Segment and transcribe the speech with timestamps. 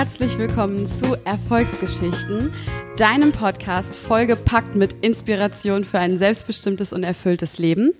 [0.00, 2.50] herzlich willkommen zu Erfolgsgeschichten,
[2.96, 7.92] deinem Podcast vollgepackt mit Inspiration für ein selbstbestimmtes und erfülltes Leben.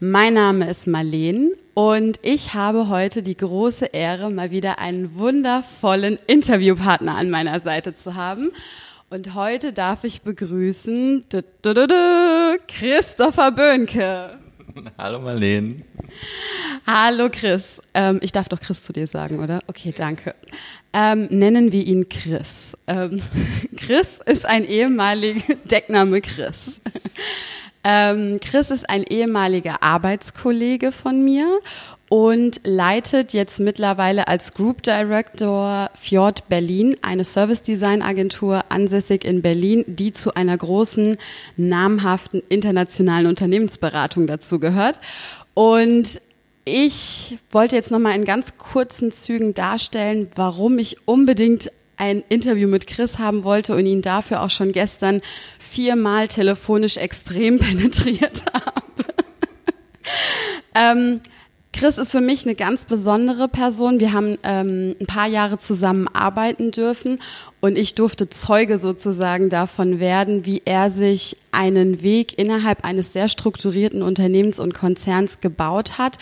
[0.00, 6.18] Mein Name ist Marleen und ich habe heute die große Ehre, mal wieder einen wundervollen
[6.26, 8.50] Interviewpartner an meiner Seite zu haben.
[9.10, 11.26] Und heute darf ich begrüßen
[12.66, 14.41] Christopher Böhnke.
[14.98, 15.84] Hallo Marleen.
[16.86, 17.80] Hallo Chris.
[17.94, 19.60] Ähm, ich darf doch Chris zu dir sagen, oder?
[19.66, 20.34] Okay, danke.
[20.92, 22.76] Ähm, nennen wir ihn Chris.
[22.86, 23.20] Ähm,
[23.76, 26.80] Chris ist ein ehemaliger Deckname Chris.
[27.84, 31.60] Ähm, Chris ist ein ehemaliger Arbeitskollege von mir
[32.12, 39.40] und leitet jetzt mittlerweile als Group Director Fjord Berlin, eine Service Design Agentur ansässig in
[39.40, 41.16] Berlin, die zu einer großen,
[41.56, 44.98] namhaften internationalen Unternehmensberatung dazu gehört.
[45.54, 46.20] Und
[46.66, 52.86] ich wollte jetzt nochmal in ganz kurzen Zügen darstellen, warum ich unbedingt ein Interview mit
[52.86, 55.22] Chris haben wollte und ihn dafür auch schon gestern
[55.58, 59.14] viermal telefonisch extrem penetriert habe.
[60.74, 61.20] ähm,
[61.72, 63.98] Chris ist für mich eine ganz besondere Person.
[63.98, 67.18] Wir haben ähm, ein paar Jahre zusammen arbeiten dürfen
[67.60, 73.28] und ich durfte Zeuge sozusagen davon werden, wie er sich einen Weg innerhalb eines sehr
[73.28, 76.18] strukturierten Unternehmens und Konzerns gebaut hat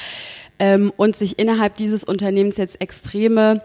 [0.61, 3.61] ähm, und sich innerhalb dieses Unternehmens jetzt extreme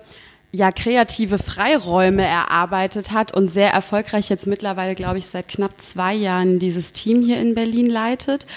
[0.51, 6.15] ja kreative Freiräume erarbeitet hat und sehr erfolgreich jetzt mittlerweile, glaube ich, seit knapp zwei
[6.15, 8.47] Jahren dieses Team hier in Berlin leitet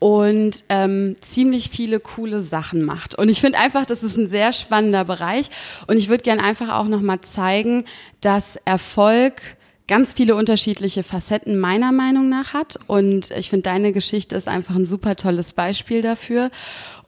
[0.00, 3.14] und ähm, ziemlich viele coole Sachen macht.
[3.14, 5.50] Und ich finde einfach, das ist ein sehr spannender Bereich.
[5.86, 7.84] Und ich würde gerne einfach auch nochmal zeigen,
[8.20, 9.42] dass Erfolg
[9.86, 12.78] ganz viele unterschiedliche Facetten meiner Meinung nach hat.
[12.86, 16.50] Und ich finde, deine Geschichte ist einfach ein super tolles Beispiel dafür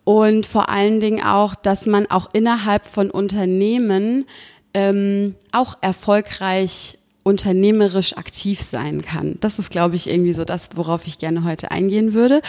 [0.05, 4.27] und vor allen Dingen auch, dass man auch innerhalb von Unternehmen
[4.75, 9.37] ähm, auch erfolgreich unternehmerisch aktiv sein kann.
[9.41, 12.43] Das ist, glaube ich, irgendwie so das, worauf ich gerne heute eingehen würde.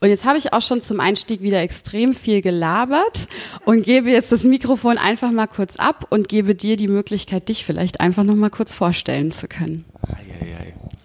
[0.00, 3.28] Und jetzt habe ich auch schon zum Einstieg wieder extrem viel gelabert
[3.64, 7.64] und gebe jetzt das Mikrofon einfach mal kurz ab und gebe dir die Möglichkeit, dich
[7.64, 9.84] vielleicht einfach noch mal kurz vorstellen zu können.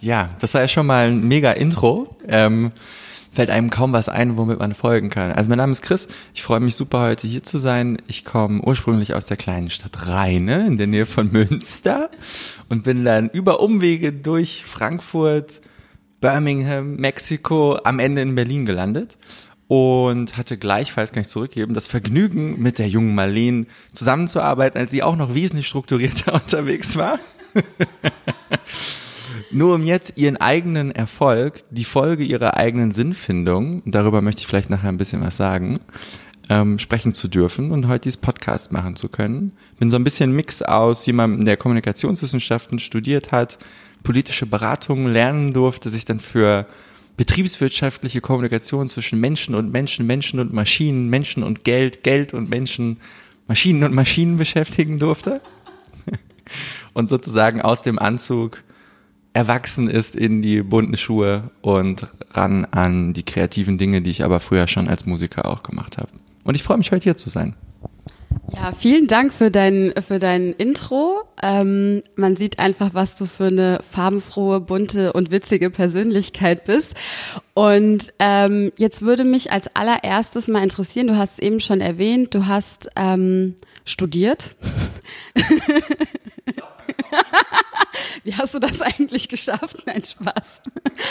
[0.00, 2.16] Ja, das war ja schon mal ein mega Intro.
[2.26, 2.72] Ähm
[3.32, 5.32] fällt einem kaum was ein, womit man folgen kann.
[5.32, 7.98] Also mein Name ist Chris, ich freue mich super heute hier zu sein.
[8.06, 12.10] Ich komme ursprünglich aus der kleinen Stadt Rheine in der Nähe von Münster
[12.68, 15.60] und bin dann über Umwege durch Frankfurt,
[16.20, 19.18] Birmingham, Mexiko am Ende in Berlin gelandet
[19.66, 25.02] und hatte gleichfalls, kann ich zurückgeben, das Vergnügen, mit der jungen Marlene zusammenzuarbeiten, als sie
[25.02, 27.18] auch noch wesentlich strukturierter unterwegs war.
[29.54, 34.70] Nur um jetzt ihren eigenen Erfolg, die Folge ihrer eigenen Sinnfindung, darüber möchte ich vielleicht
[34.70, 35.80] nachher ein bisschen was sagen,
[36.48, 39.52] ähm, sprechen zu dürfen und heute dieses Podcast machen zu können.
[39.78, 43.58] Bin so ein bisschen Mix aus jemandem, der Kommunikationswissenschaften studiert hat,
[44.02, 46.66] politische Beratungen lernen durfte, sich dann für
[47.18, 53.00] betriebswirtschaftliche Kommunikation zwischen Menschen und Menschen, Menschen und Maschinen, Menschen und Geld, Geld und Menschen,
[53.48, 55.42] Maschinen und Maschinen beschäftigen durfte.
[56.94, 58.62] und sozusagen aus dem Anzug
[59.32, 64.40] erwachsen ist in die bunten Schuhe und ran an die kreativen Dinge, die ich aber
[64.40, 66.10] früher schon als Musiker auch gemacht habe.
[66.44, 67.54] Und ich freue mich heute hier zu sein.
[68.54, 71.22] Ja, vielen Dank für dein, für dein Intro.
[71.42, 76.94] Ähm, man sieht einfach, was du für eine farbenfrohe, bunte und witzige Persönlichkeit bist.
[77.54, 82.34] Und ähm, jetzt würde mich als allererstes mal interessieren, du hast es eben schon erwähnt,
[82.34, 83.54] du hast ähm,
[83.84, 84.54] studiert.
[88.24, 89.84] Wie hast du das eigentlich geschafft?
[89.86, 90.62] Nein, Spaß.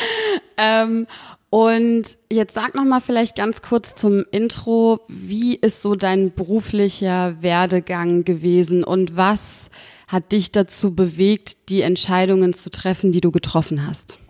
[0.58, 1.08] ähm,
[1.50, 7.42] und jetzt sag noch mal vielleicht ganz kurz zum Intro, wie ist so dein beruflicher
[7.42, 9.70] Werdegang gewesen und was
[10.08, 14.21] hat dich dazu bewegt, die Entscheidungen zu treffen, die du getroffen hast?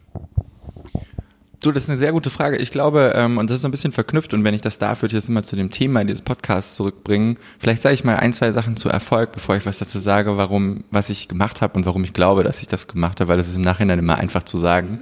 [1.63, 2.57] Du, das ist eine sehr gute Frage.
[2.57, 5.15] Ich glaube, ähm, und das ist ein bisschen verknüpft, und wenn ich das darf, würde
[5.15, 7.37] ich das immer zu dem Thema dieses Podcasts zurückbringen.
[7.59, 10.83] Vielleicht sage ich mal ein, zwei Sachen zu Erfolg, bevor ich was dazu sage, warum,
[10.89, 13.47] was ich gemacht habe und warum ich glaube, dass ich das gemacht habe, weil das
[13.47, 15.01] ist im Nachhinein immer einfach zu sagen.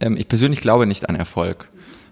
[0.00, 1.68] Ähm, ich persönlich glaube nicht an Erfolg,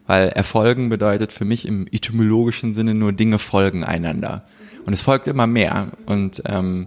[0.06, 4.44] weil Erfolgen bedeutet für mich im etymologischen Sinne nur Dinge folgen einander.
[4.84, 5.88] Und es folgt immer mehr.
[6.04, 6.86] Und ähm,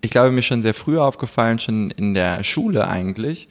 [0.00, 3.50] ich glaube, mir schon sehr früh aufgefallen, schon in der Schule eigentlich,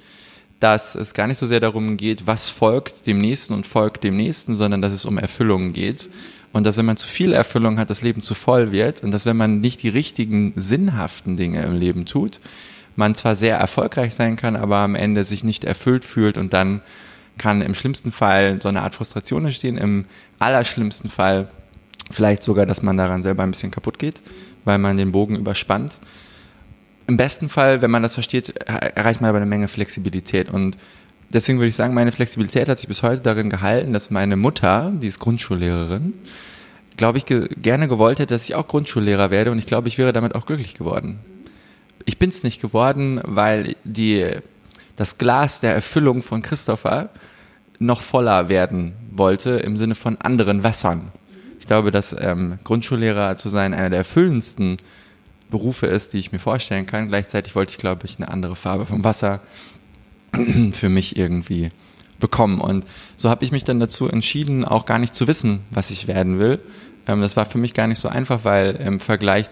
[0.60, 4.16] dass es gar nicht so sehr darum geht, was folgt dem Nächsten und folgt dem
[4.16, 6.10] Nächsten, sondern dass es um Erfüllung geht.
[6.54, 9.26] Und dass wenn man zu viel Erfüllung hat, das Leben zu voll wird und dass
[9.26, 12.40] wenn man nicht die richtigen sinnhaften Dinge im Leben tut,
[12.96, 16.82] man zwar sehr erfolgreich sein kann, aber am Ende sich nicht erfüllt fühlt und dann
[17.38, 20.06] kann im schlimmsten Fall so eine Art Frustration entstehen, im
[20.40, 21.50] allerschlimmsten Fall
[22.12, 24.22] vielleicht sogar, dass man daran selber ein bisschen kaputt geht,
[24.64, 26.00] weil man den Bogen überspannt.
[27.08, 30.50] Im besten Fall, wenn man das versteht, erreicht man aber eine Menge Flexibilität.
[30.50, 30.78] Und
[31.30, 34.92] deswegen würde ich sagen, meine Flexibilität hat sich bis heute darin gehalten, dass meine Mutter,
[34.94, 36.14] die ist Grundschullehrerin,
[36.98, 39.98] glaube ich, ge gerne gewollt hätte, dass ich auch Grundschullehrer werde und ich glaube, ich
[39.98, 41.20] wäre damit auch glücklich geworden.
[42.06, 44.28] Ich bin es nicht geworden, weil die,
[44.96, 47.10] das Glas der Erfüllung von Christopher
[47.80, 51.12] noch voller werden wollte im Sinne von anderen Wassern.
[51.60, 54.78] Ich glaube, dass ähm, Grundschullehrer zu sein einer der erfüllendsten
[55.56, 57.08] Berufe ist, die ich mir vorstellen kann.
[57.08, 59.40] Gleichzeitig wollte ich, glaube ich, eine andere Farbe vom Wasser
[60.74, 61.70] für mich irgendwie
[62.20, 62.60] bekommen.
[62.60, 62.86] Und
[63.16, 66.40] so habe ich mich dann dazu entschieden, auch gar nicht zu wissen, was ich werden
[66.40, 66.60] will.
[67.08, 69.48] Ähm, das war für mich gar nicht so einfach, weil im Vergleich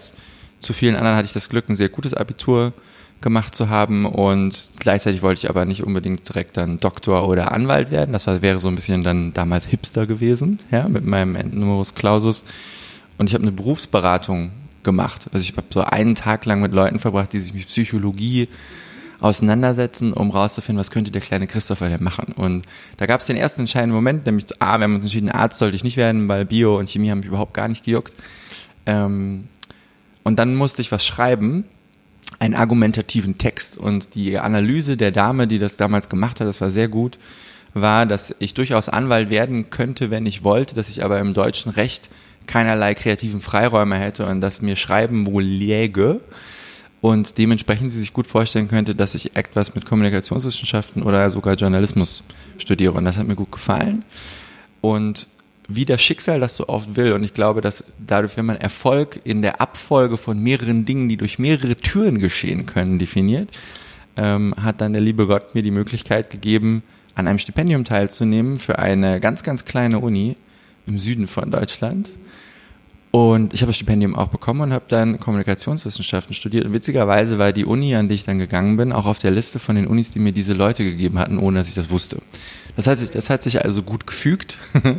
[0.58, 2.74] zu vielen anderen hatte ich das Glück, ein sehr gutes Abitur
[3.22, 7.90] gemacht zu haben und gleichzeitig wollte ich aber nicht unbedingt direkt dann Doktor oder Anwalt
[7.90, 8.12] werden.
[8.12, 12.44] Das war, wäre so ein bisschen dann damals Hipster gewesen, ja, mit meinem Numerus Clausus.
[13.16, 14.50] Und ich habe eine Berufsberatung
[14.84, 15.28] gemacht.
[15.32, 18.48] Also ich habe so einen Tag lang mit Leuten verbracht, die sich mit Psychologie
[19.20, 22.34] auseinandersetzen, um rauszufinden, was könnte der kleine Christopher denn machen.
[22.36, 22.64] Und
[22.98, 25.76] da gab es den ersten entscheidenden Moment, nämlich, ah, wir haben uns entschieden, Arzt sollte
[25.76, 28.14] ich nicht werden, weil Bio und Chemie haben mich überhaupt gar nicht gejuckt.
[28.86, 29.48] Ähm,
[30.24, 31.64] und dann musste ich was schreiben,
[32.38, 33.78] einen argumentativen Text.
[33.78, 37.18] Und die Analyse der Dame, die das damals gemacht hat, das war sehr gut,
[37.72, 41.70] war, dass ich durchaus Anwalt werden könnte, wenn ich wollte, dass ich aber im deutschen
[41.70, 42.10] Recht
[42.46, 46.20] keinerlei kreativen Freiräume hätte und dass mir Schreiben wohl läge
[47.00, 52.22] und dementsprechend sie sich gut vorstellen könnte, dass ich etwas mit Kommunikationswissenschaften oder sogar Journalismus
[52.56, 52.92] studiere.
[52.92, 54.04] Und das hat mir gut gefallen.
[54.80, 55.28] Und
[55.68, 59.20] wie das Schicksal das so oft will, und ich glaube, dass dadurch, wenn man Erfolg
[59.24, 63.50] in der Abfolge von mehreren Dingen, die durch mehrere Türen geschehen können, definiert,
[64.16, 66.82] ähm, hat dann der liebe Gott mir die Möglichkeit gegeben,
[67.14, 70.36] an einem Stipendium teilzunehmen für eine ganz, ganz kleine Uni
[70.86, 72.10] im Süden von Deutschland.
[73.14, 76.64] Und ich habe das Stipendium auch bekommen und habe dann Kommunikationswissenschaften studiert.
[76.64, 79.60] Und witzigerweise war die Uni, an die ich dann gegangen bin, auch auf der Liste
[79.60, 82.18] von den Unis, die mir diese Leute gegeben hatten, ohne dass ich das wusste.
[82.74, 84.58] Das hat sich, das hat sich also gut gefügt.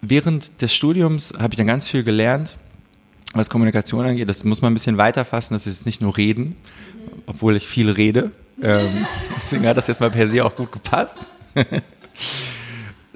[0.00, 2.56] Während des Studiums habe ich dann ganz viel gelernt,
[3.34, 4.30] was Kommunikation angeht.
[4.30, 5.52] Das muss man ein bisschen weiter fassen.
[5.52, 6.56] Das ist jetzt nicht nur Reden,
[7.26, 8.30] obwohl ich viel rede.
[8.62, 9.04] Ähm,
[9.44, 11.16] deswegen hat das jetzt mal per se auch gut gepasst.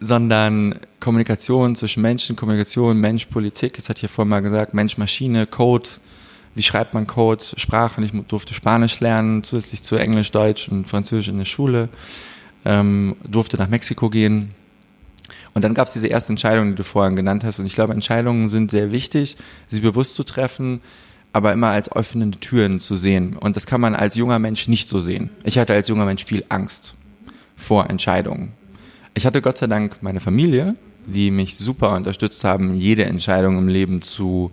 [0.07, 3.75] Sondern Kommunikation zwischen Menschen, Kommunikation, Mensch, Politik.
[3.75, 5.89] Das hat hier vorhin mal gesagt, Mensch, Maschine, Code.
[6.55, 7.43] Wie schreibt man Code?
[7.57, 8.05] Sprachen.
[8.05, 11.89] Ich durfte Spanisch lernen, zusätzlich zu Englisch, Deutsch und Französisch in der Schule.
[12.67, 14.51] Ähm, durfte nach Mexiko gehen,
[15.55, 17.59] und dann gab es diese erste Entscheidung, die du vorhin genannt hast.
[17.59, 19.37] Und ich glaube, Entscheidungen sind sehr wichtig,
[19.69, 20.81] sie bewusst zu treffen,
[21.33, 23.37] aber immer als öffnende Türen zu sehen.
[23.37, 25.31] Und das kann man als junger Mensch nicht so sehen.
[25.45, 26.95] Ich hatte als junger Mensch viel Angst
[27.57, 28.53] vor Entscheidungen.
[29.17, 30.75] Ich hatte Gott sei Dank meine Familie,
[31.07, 34.51] die mich super unterstützt haben, jede Entscheidung im Leben zu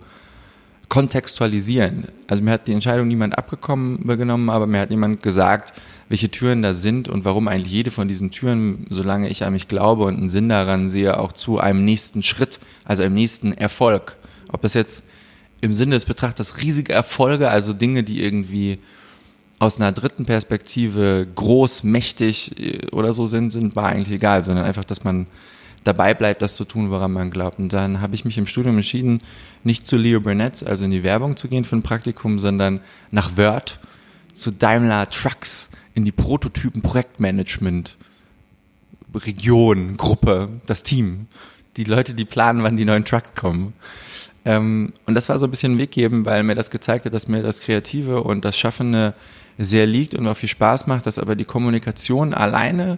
[0.88, 2.10] kontextualisieren.
[2.28, 5.74] Also mir hat die Entscheidung niemand abgekommen genommen, aber mir hat niemand gesagt,
[6.10, 9.68] welche Türen da sind und warum eigentlich jede von diesen Türen, solange ich an mich
[9.68, 14.18] glaube und einen Sinn daran sehe, auch zu einem nächsten Schritt, also einem nächsten Erfolg.
[14.52, 15.04] Ob das jetzt
[15.62, 18.78] im Sinne des Betrachters riesige Erfolge, also Dinge, die irgendwie
[19.62, 24.66] aus einer dritten Perspektive groß, mächtig äh, oder so sind, sind war eigentlich egal, sondern
[24.66, 25.28] einfach, dass man
[25.84, 27.60] dabei bleibt, das zu tun, woran man glaubt.
[27.60, 29.20] Und dann habe ich mich im Studium entschieden,
[29.64, 33.38] nicht zu Leo Burnett, also in die Werbung zu gehen für ein Praktikum, sondern nach
[33.38, 33.80] Word
[34.34, 37.98] zu Daimler Trucks in die Prototypen Projektmanagement
[39.14, 41.28] Region, Gruppe, das Team.
[41.78, 43.74] Die Leute, die planen, wann die neuen Trucks kommen.
[44.44, 47.14] Ähm, und das war so ein bisschen ein Weg geben, weil mir das gezeigt hat,
[47.14, 49.14] dass mir das Kreative und das Schaffende
[49.58, 52.98] sehr liegt und auch viel Spaß macht, dass aber die Kommunikation alleine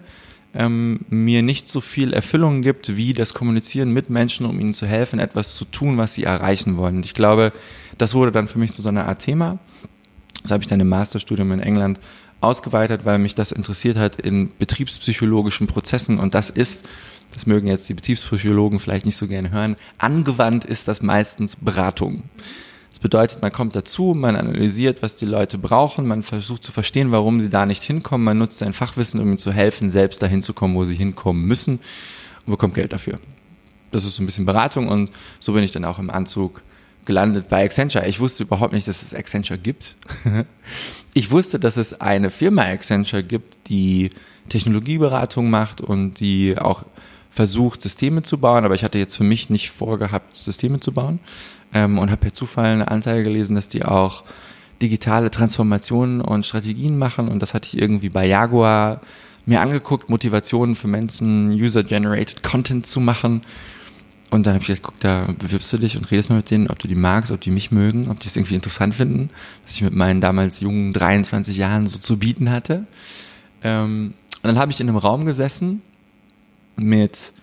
[0.53, 4.85] ähm, mir nicht so viel Erfüllung gibt, wie das Kommunizieren mit Menschen, um ihnen zu
[4.85, 6.97] helfen, etwas zu tun, was sie erreichen wollen.
[6.97, 7.51] Und ich glaube,
[7.97, 9.59] das wurde dann für mich zu so einer Art Thema.
[10.43, 11.99] Das habe ich dann im Masterstudium in England
[12.41, 16.19] ausgeweitet, weil mich das interessiert hat in betriebspsychologischen Prozessen.
[16.19, 16.87] Und das ist,
[17.33, 22.23] das mögen jetzt die Betriebspsychologen vielleicht nicht so gerne hören, angewandt ist das meistens Beratung.
[22.89, 27.11] Das bedeutet, man kommt dazu, man analysiert, was die Leute brauchen, man versucht zu verstehen,
[27.11, 30.43] warum sie da nicht hinkommen, man nutzt sein Fachwissen, um ihnen zu helfen, selbst dahin
[30.43, 31.79] zu kommen, wo sie hinkommen müssen
[32.45, 33.19] und bekommt Geld dafür.
[33.91, 35.09] Das ist so ein bisschen Beratung und
[35.39, 36.61] so bin ich dann auch im Anzug
[37.05, 38.07] gelandet bei Accenture.
[38.07, 39.95] Ich wusste überhaupt nicht, dass es Accenture gibt.
[41.13, 44.11] ich wusste, dass es eine Firma Accenture gibt, die
[44.49, 46.85] Technologieberatung macht und die auch
[47.33, 51.19] versucht, Systeme zu bauen, aber ich hatte jetzt für mich nicht vorgehabt, Systeme zu bauen
[51.73, 54.23] ähm, und habe per Zufall eine Anzeige gelesen, dass die auch
[54.81, 59.01] digitale Transformationen und Strategien machen und das hatte ich irgendwie bei Jaguar
[59.45, 63.41] mir angeguckt, Motivationen für Menschen, User-Generated Content zu machen
[64.29, 66.67] Und dann habe ich gesagt, guck, da bewirbst du dich und redest mal mit denen,
[66.67, 69.29] ob du die magst, ob die mich mögen, ob die es irgendwie interessant finden,
[69.63, 72.87] was ich mit meinen damals jungen 23 Jahren so zu bieten hatte.
[73.63, 75.81] Ähm, und dann habe ich in einem Raum gesessen
[76.75, 77.33] mit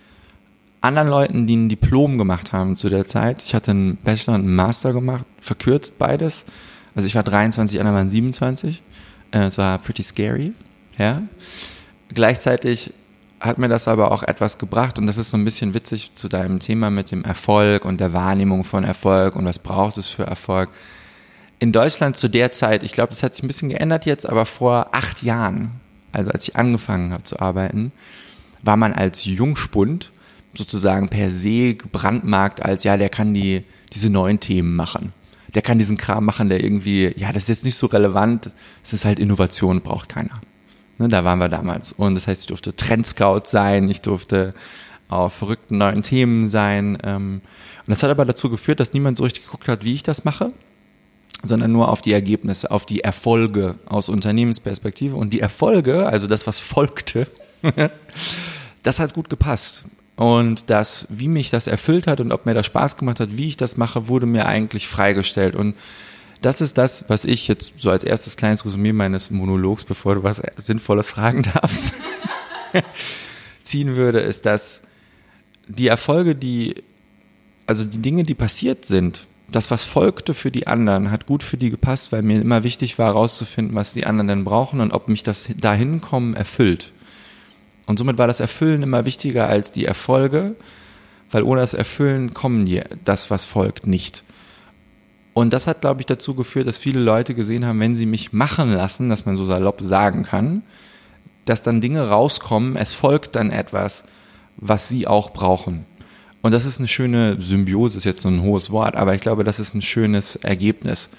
[0.81, 3.41] anderen Leuten, die ein Diplom gemacht haben zu der Zeit.
[3.43, 6.45] Ich hatte einen Bachelor und einen Master gemacht, verkürzt beides.
[6.95, 8.81] Also ich war 23, andere waren 27.
[9.31, 10.53] Äh, es war pretty scary,
[10.97, 11.21] ja.
[12.09, 12.93] Gleichzeitig
[13.39, 16.27] hat mir das aber auch etwas gebracht und das ist so ein bisschen witzig zu
[16.29, 20.23] deinem Thema mit dem Erfolg und der Wahrnehmung von Erfolg und was braucht es für
[20.23, 20.69] Erfolg.
[21.59, 24.45] In Deutschland zu der Zeit, ich glaube, das hat sich ein bisschen geändert jetzt, aber
[24.45, 25.71] vor acht Jahren,
[26.11, 27.91] also als ich angefangen habe zu arbeiten,
[28.63, 30.11] war man als Jungspund
[30.53, 33.63] sozusagen per se gebrandmarkt als, ja, der kann die,
[33.93, 35.13] diese neuen Themen machen.
[35.55, 38.53] Der kann diesen Kram machen, der irgendwie, ja, das ist jetzt nicht so relevant,
[38.83, 40.39] es ist halt Innovation, braucht keiner.
[40.97, 41.91] Ne, da waren wir damals.
[41.93, 44.53] Und das heißt, ich durfte Trendscout sein, ich durfte
[45.09, 46.97] auf verrückten neuen Themen sein.
[47.03, 47.41] Ähm,
[47.79, 50.23] und das hat aber dazu geführt, dass niemand so richtig geguckt hat, wie ich das
[50.23, 50.53] mache,
[51.43, 55.15] sondern nur auf die Ergebnisse, auf die Erfolge aus Unternehmensperspektive.
[55.15, 57.27] Und die Erfolge, also das, was folgte,
[58.83, 59.83] das hat gut gepasst.
[60.15, 63.47] Und das, wie mich das erfüllt hat und ob mir das Spaß gemacht hat, wie
[63.47, 65.55] ich das mache, wurde mir eigentlich freigestellt.
[65.55, 65.75] Und
[66.41, 70.23] das ist das, was ich jetzt so als erstes kleines Resümee meines Monologs, bevor du
[70.23, 71.95] was Sinnvolles fragen darfst,
[73.63, 74.81] ziehen würde, ist, dass
[75.67, 76.83] die Erfolge, die,
[77.65, 81.57] also die Dinge, die passiert sind, das, was folgte für die anderen, hat gut für
[81.57, 85.09] die gepasst, weil mir immer wichtig war, herauszufinden, was die anderen denn brauchen und ob
[85.09, 86.93] mich das dahinkommen erfüllt.
[87.91, 90.55] Und somit war das Erfüllen immer wichtiger als die Erfolge,
[91.29, 94.23] weil ohne das Erfüllen kommen die, das, was folgt, nicht.
[95.33, 98.31] Und das hat, glaube ich, dazu geführt, dass viele Leute gesehen haben, wenn sie mich
[98.31, 100.63] machen lassen, dass man so salopp sagen kann,
[101.43, 104.05] dass dann Dinge rauskommen, es folgt dann etwas,
[104.55, 105.85] was sie auch brauchen.
[106.41, 109.43] Und das ist eine schöne Symbiose, ist jetzt so ein hohes Wort, aber ich glaube,
[109.43, 111.09] das ist ein schönes Ergebnis.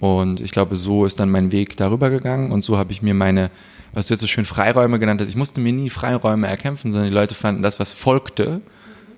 [0.00, 3.14] Und ich glaube, so ist dann mein Weg darüber gegangen und so habe ich mir
[3.14, 3.50] meine,
[3.92, 7.08] was du jetzt so schön Freiräume genannt hast, ich musste mir nie Freiräume erkämpfen, sondern
[7.08, 8.60] die Leute fanden das, was folgte,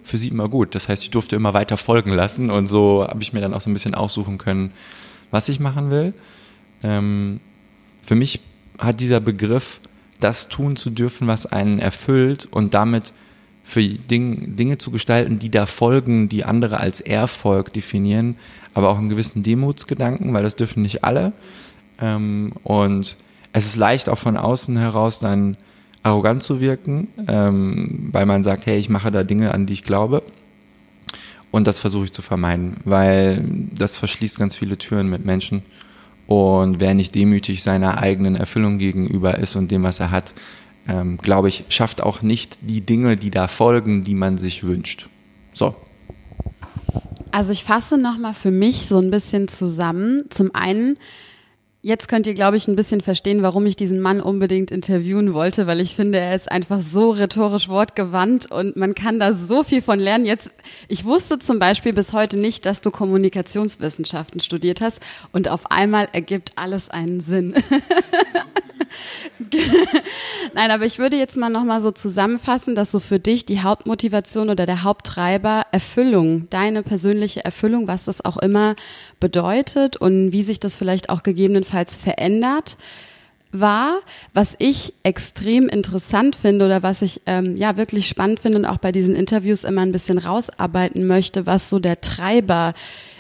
[0.05, 0.75] für sie immer gut.
[0.75, 3.61] Das heißt, ich durfte immer weiter folgen lassen und so habe ich mir dann auch
[3.61, 4.73] so ein bisschen aussuchen können,
[5.31, 6.15] was ich machen will.
[6.83, 7.41] Ähm,
[8.05, 8.41] für mich
[8.79, 9.81] hat dieser Begriff,
[10.21, 13.13] das tun zu dürfen, was einen erfüllt und damit
[13.65, 18.37] für Ding, Dinge zu gestalten, die da folgen, die andere als Erfolg definieren,
[18.75, 21.33] aber auch einen gewissen Demutsgedanken, weil das dürfen nicht alle.
[22.01, 23.17] Ähm, und
[23.53, 25.57] es ist leicht auch von außen heraus dann
[26.03, 29.85] arrogant zu wirken, ähm, weil man sagt, hey, ich mache da Dinge, an die ich
[29.85, 30.23] glaube.
[31.51, 33.45] Und das versuche ich zu vermeiden, weil
[33.75, 35.63] das verschließt ganz viele Türen mit Menschen.
[36.27, 40.35] Und wer nicht demütig seiner eigenen Erfüllung gegenüber ist und dem, was er hat,
[40.89, 45.09] ähm, glaube ich, schafft auch nicht die Dinge, die da folgen, die man sich wünscht.
[45.53, 45.77] So.
[47.31, 50.23] Also ich fasse nochmal für mich so ein bisschen zusammen.
[50.31, 50.97] Zum einen,
[51.85, 55.67] Jetzt könnt ihr, glaube ich, ein bisschen verstehen, warum ich diesen Mann unbedingt interviewen wollte,
[55.67, 59.83] weil ich finde, er ist einfach so rhetorisch wortgewandt und man kann da so viel
[59.83, 60.25] von lernen.
[60.25, 60.53] Jetzt,
[60.87, 65.01] ich wusste zum Beispiel bis heute nicht, dass du Kommunikationswissenschaften studiert hast
[65.33, 67.53] und auf einmal ergibt alles einen Sinn.
[70.55, 74.51] Nein, aber ich würde jetzt mal nochmal so zusammenfassen, dass so für dich die Hauptmotivation
[74.51, 78.77] oder der Haupttreiber Erfüllung, deine persönliche Erfüllung, was das auch immer
[79.23, 82.77] bedeutet und wie sich das vielleicht auch gegebenenfalls verändert
[83.53, 84.01] war,
[84.35, 88.79] was ich extrem interessant finde oder was ich ähm, ja wirklich spannend finde und auch
[88.79, 92.75] bei diesen Interviews immer ein bisschen rausarbeiten möchte, was so der Treiber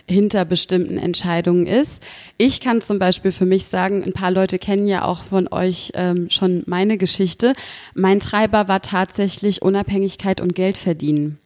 [0.08, 2.02] hinter bestimmten Entscheidungen ist.
[2.36, 5.92] Ich kann zum Beispiel für mich sagen, ein paar Leute kennen ja auch von euch
[5.94, 7.52] ähm, schon meine Geschichte.
[7.94, 11.38] Mein Treiber war tatsächlich Unabhängigkeit und Geld verdienen.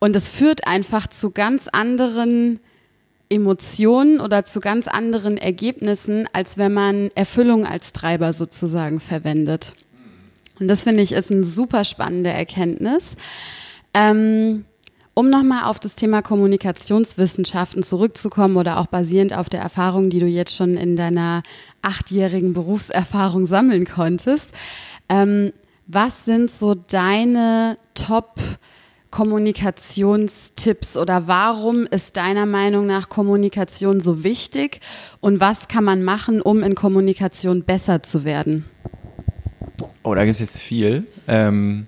[0.00, 2.58] Und es führt einfach zu ganz anderen
[3.34, 9.74] Emotionen oder zu ganz anderen Ergebnissen, als wenn man Erfüllung als Treiber sozusagen verwendet.
[10.60, 13.16] Und das finde ich ist eine super spannende Erkenntnis.
[13.92, 14.64] Ähm,
[15.14, 20.26] um nochmal auf das Thema Kommunikationswissenschaften zurückzukommen oder auch basierend auf der Erfahrung, die du
[20.26, 21.42] jetzt schon in deiner
[21.82, 24.50] achtjährigen Berufserfahrung sammeln konntest,
[25.08, 25.52] ähm,
[25.86, 28.40] was sind so deine Top-
[29.14, 34.80] Kommunikationstipps oder warum ist deiner Meinung nach Kommunikation so wichtig
[35.20, 38.64] und was kann man machen, um in Kommunikation besser zu werden?
[40.02, 41.06] Oh, da gibt es jetzt viel.
[41.28, 41.86] Ähm,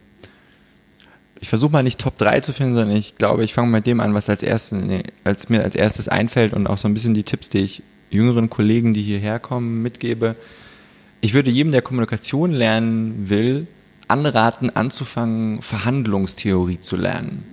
[1.41, 3.99] ich versuche mal nicht Top 3 zu finden, sondern ich glaube, ich fange mit dem
[3.99, 4.79] an, was als erstes,
[5.25, 8.51] als mir als erstes einfällt und auch so ein bisschen die Tipps, die ich jüngeren
[8.51, 10.37] Kollegen, die hierher kommen, mitgebe.
[11.23, 13.67] Ich würde jedem, der Kommunikation lernen will,
[14.09, 17.45] anraten, anzufangen, Verhandlungstheorie zu lernen.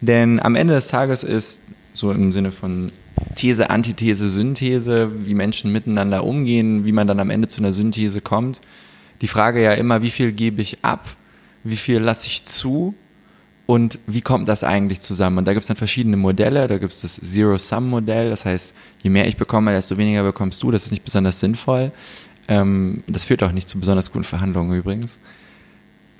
[0.00, 1.60] Denn am Ende des Tages ist
[1.94, 2.90] so im Sinne von
[3.34, 8.20] These, Antithese, Synthese, wie Menschen miteinander umgehen, wie man dann am Ende zu einer Synthese
[8.20, 8.60] kommt.
[9.20, 11.16] Die Frage ja immer, wie viel gebe ich ab,
[11.62, 12.94] wie viel lasse ich zu
[13.66, 15.38] und wie kommt das eigentlich zusammen?
[15.38, 16.66] Und da gibt es dann verschiedene Modelle.
[16.66, 18.30] Da gibt es das Zero-Sum-Modell.
[18.30, 20.70] Das heißt, je mehr ich bekomme, desto weniger bekommst du.
[20.70, 21.92] Das ist nicht besonders sinnvoll.
[22.48, 25.20] Ähm, das führt auch nicht zu besonders guten Verhandlungen übrigens.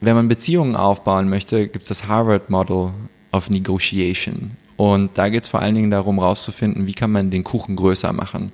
[0.03, 2.91] Wenn man Beziehungen aufbauen möchte, gibt es das Harvard Model
[3.31, 4.57] of Negotiation.
[4.77, 8.13] Und da geht es vor allen Dingen darum, rauszufinden, wie kann man den Kuchen größer
[8.13, 8.51] machen.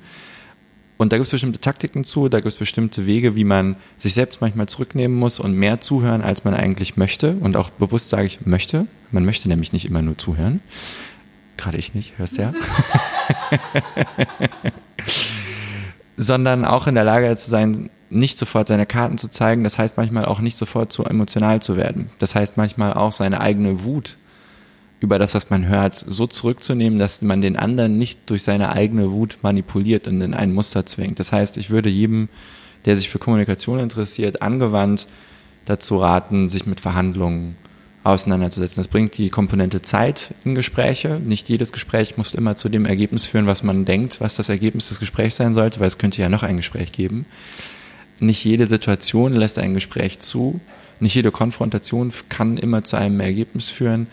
[0.99, 4.13] Und da gibt es bestimmte Taktiken zu, da gibt es bestimmte Wege, wie man sich
[4.13, 7.33] selbst manchmal zurücknehmen muss und mehr zuhören, als man eigentlich möchte.
[7.41, 8.87] Und auch bewusst sage ich möchte.
[9.11, 10.61] Man möchte nämlich nicht immer nur zuhören.
[11.57, 12.53] Gerade ich nicht, hörst du ja.
[16.19, 19.65] Sondern auch in der Lage zu sein, nicht sofort seine Karten zu zeigen.
[19.65, 22.11] Das heißt manchmal auch nicht sofort zu emotional zu werden.
[22.19, 24.17] Das heißt manchmal auch seine eigene Wut
[25.01, 29.13] über das, was man hört, so zurückzunehmen, dass man den anderen nicht durch seine eigene
[29.13, 31.21] Wut manipuliert und in ein Muster zwingt.
[31.21, 32.29] Das heißt, ich würde jedem,
[32.85, 35.07] der sich für Kommunikation interessiert, angewandt
[35.67, 37.57] dazu raten, sich mit Verhandlungen
[38.03, 38.81] auseinanderzusetzen.
[38.81, 41.21] Das bringt die Komponente Zeit in Gespräche.
[41.25, 44.89] Nicht jedes Gespräch muss immer zu dem Ergebnis führen, was man denkt, was das Ergebnis
[44.89, 47.27] des Gesprächs sein sollte, weil es könnte ja noch ein Gespräch geben.
[48.21, 50.61] Nicht jede Situation lässt ein Gespräch zu.
[51.01, 54.09] Nicht jede Konfrontation kann immer zu einem Ergebnis führen.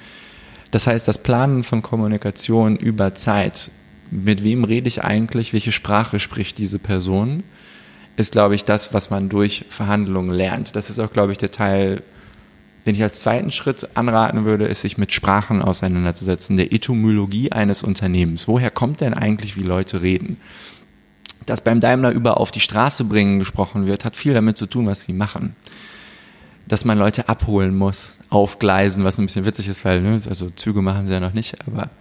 [0.71, 3.71] Das heißt, das Planen von Kommunikation über Zeit,
[4.12, 7.43] mit wem rede ich eigentlich, welche Sprache spricht diese Person,
[8.17, 10.75] ist, glaube ich, das, was man durch Verhandlungen lernt.
[10.75, 12.03] Das ist auch, glaube ich, der Teil,
[12.85, 17.83] den ich als zweiten Schritt anraten würde, ist, sich mit Sprachen auseinanderzusetzen, der Etymologie eines
[17.83, 18.47] Unternehmens.
[18.47, 20.38] Woher kommt denn eigentlich, wie Leute reden?
[21.45, 24.87] Dass beim Daimler über auf die Straße bringen gesprochen wird, hat viel damit zu tun,
[24.87, 25.55] was sie machen.
[26.67, 30.81] Dass man Leute abholen muss, aufgleisen, was ein bisschen witzig ist, weil, ne, also Züge
[30.81, 31.91] machen sie ja noch nicht, aber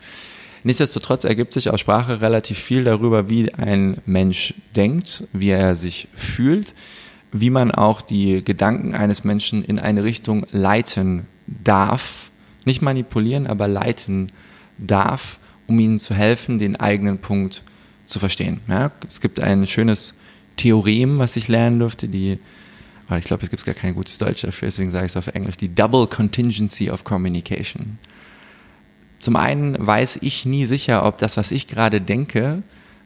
[0.63, 6.09] nichtsdestotrotz ergibt sich aus Sprache relativ viel darüber, wie ein Mensch denkt, wie er sich
[6.15, 6.75] fühlt,
[7.31, 12.31] wie man auch die Gedanken eines Menschen in eine Richtung leiten darf,
[12.65, 14.33] nicht manipulieren, aber leiten
[14.79, 17.63] darf, um ihnen zu helfen, den eigenen Punkt zu
[18.19, 18.61] verstehen.
[18.69, 20.15] Ja, es gibt ein schönes
[20.57, 22.39] Theorem, was ich lernen durfte, die
[23.07, 25.27] aber ich glaube, es gibt gar kein gutes Deutsch dafür, deswegen sage ich es auf
[25.29, 27.99] Englisch, die Double Contingency of Communication.
[29.19, 32.63] Zum einen weiß ich nie sicher, ob das, was ich gerade denke,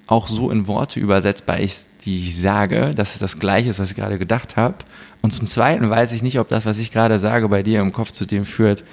[0.07, 3.91] auch so in Worte übersetzbar ist, die ich sage, dass es das Gleiche ist, was
[3.91, 4.77] ich gerade gedacht habe.
[5.21, 7.93] Und zum Zweiten weiß ich nicht, ob das, was ich gerade sage, bei dir im
[7.93, 8.85] Kopf zu dem führt,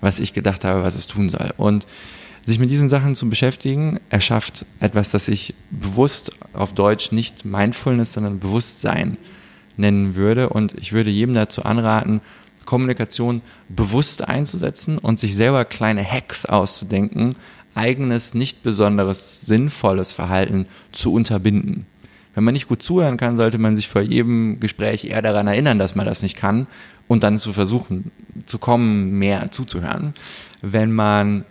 [0.00, 1.54] was ich gedacht habe, was es tun soll.
[1.56, 1.86] Und
[2.44, 8.12] sich mit diesen Sachen zu beschäftigen, erschafft etwas, das ich bewusst auf Deutsch nicht Mindfulness,
[8.12, 9.16] sondern Bewusstsein
[9.76, 10.50] nennen würde.
[10.50, 12.20] Und ich würde jedem dazu anraten,
[12.64, 17.36] Kommunikation bewusst einzusetzen und sich selber kleine Hacks auszudenken,
[17.74, 21.86] eigenes, nicht besonderes, sinnvolles Verhalten zu unterbinden.
[22.34, 25.78] Wenn man nicht gut zuhören kann, sollte man sich vor jedem Gespräch eher daran erinnern,
[25.78, 26.66] dass man das nicht kann
[27.06, 28.10] und dann zu versuchen
[28.46, 30.14] zu kommen, mehr zuzuhören.
[30.60, 31.44] Wenn man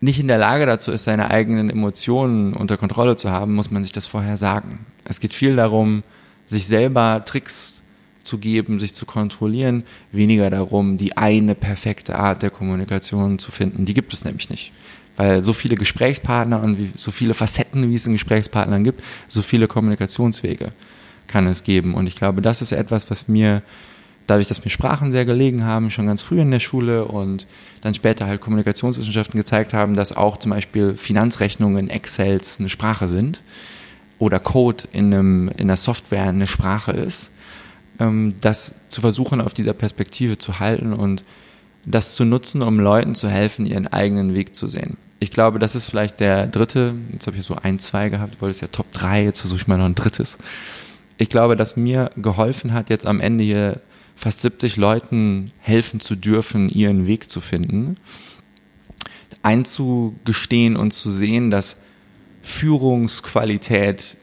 [0.00, 3.82] nicht in der Lage dazu ist, seine eigenen Emotionen unter Kontrolle zu haben, muss man
[3.82, 4.86] sich das vorher sagen.
[5.04, 6.02] Es geht viel darum,
[6.46, 7.82] sich selber Tricks
[8.22, 13.84] zu geben, sich zu kontrollieren, weniger darum, die eine perfekte Art der Kommunikation zu finden.
[13.84, 14.72] Die gibt es nämlich nicht.
[15.16, 19.68] Weil so viele Gesprächspartner und so viele Facetten, wie es in Gesprächspartnern gibt, so viele
[19.68, 20.72] Kommunikationswege
[21.26, 21.94] kann es geben.
[21.94, 23.62] Und ich glaube, das ist etwas, was mir,
[24.26, 27.46] dadurch, dass mir Sprachen sehr gelegen haben, schon ganz früh in der Schule und
[27.82, 33.08] dann später halt Kommunikationswissenschaften gezeigt haben, dass auch zum Beispiel Finanzrechnungen in Excels eine Sprache
[33.08, 33.42] sind
[34.18, 37.30] oder Code in, einem, in einer Software eine Sprache ist,
[38.00, 41.24] ähm, das zu versuchen, auf dieser Perspektive zu halten und
[41.86, 44.96] das zu nutzen, um Leuten zu helfen, ihren eigenen Weg zu sehen.
[45.20, 48.52] Ich glaube, das ist vielleicht der dritte, jetzt habe ich so ein, zwei gehabt, wollte
[48.52, 50.38] es ja Top 3, jetzt versuche ich mal noch ein drittes.
[51.18, 53.80] Ich glaube, dass mir geholfen hat, jetzt am Ende hier
[54.16, 57.96] fast 70 Leuten helfen zu dürfen, ihren Weg zu finden,
[59.42, 61.76] einzugestehen und zu sehen, dass
[62.42, 64.16] Führungsqualität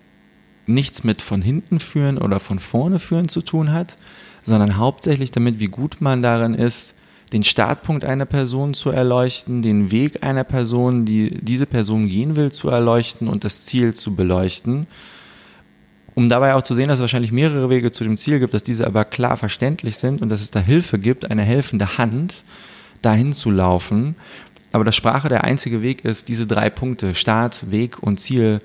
[0.68, 3.98] nichts mit von hinten führen oder von vorne führen zu tun hat,
[4.44, 6.96] sondern hauptsächlich damit, wie gut man darin ist,
[7.34, 12.52] den Startpunkt einer Person zu erleuchten, den Weg einer Person, die diese Person gehen will,
[12.52, 14.88] zu erleuchten und das Ziel zu beleuchten.
[16.14, 18.64] Um dabei auch zu sehen, dass es wahrscheinlich mehrere Wege zu dem Ziel gibt, dass
[18.64, 22.44] diese aber klar verständlich sind und dass es da Hilfe gibt, eine helfende Hand,
[23.02, 24.16] dahin zu laufen
[24.72, 28.60] aber dass Sprache der einzige Weg ist, diese drei Punkte, Start, Weg und Ziel,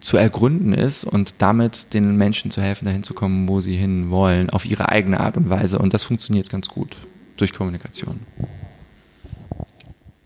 [0.00, 4.08] zu ergründen ist und damit den Menschen zu helfen, dahin zu kommen, wo sie hin
[4.08, 5.78] wollen, auf ihre eigene Art und Weise.
[5.78, 6.96] Und das funktioniert ganz gut
[7.36, 8.20] durch Kommunikation.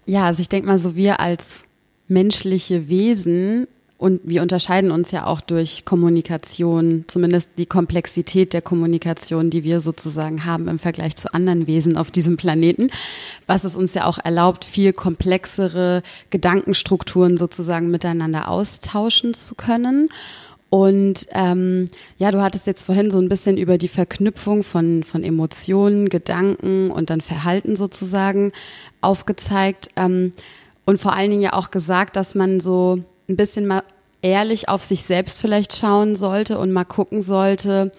[0.07, 1.65] Ja, also ich denke mal, so wir als
[2.07, 9.51] menschliche Wesen und wir unterscheiden uns ja auch durch Kommunikation, zumindest die Komplexität der Kommunikation,
[9.51, 12.91] die wir sozusagen haben im Vergleich zu anderen Wesen auf diesem Planeten,
[13.47, 20.09] was es uns ja auch erlaubt, viel komplexere Gedankenstrukturen sozusagen miteinander austauschen zu können.
[20.71, 25.23] Und ähm, ja, du hattest jetzt vorhin so ein bisschen über die Verknüpfung von, von
[25.23, 28.51] Emotionen, Gedanken und dann Verhalten sozusagen
[29.01, 29.91] aufgezeigt.
[29.95, 30.33] Ähm,
[30.85, 33.83] und vor allen Dingen ja auch gesagt, dass man so ein bisschen mal
[34.23, 37.93] ehrlich auf sich selbst vielleicht schauen sollte und mal gucken sollte,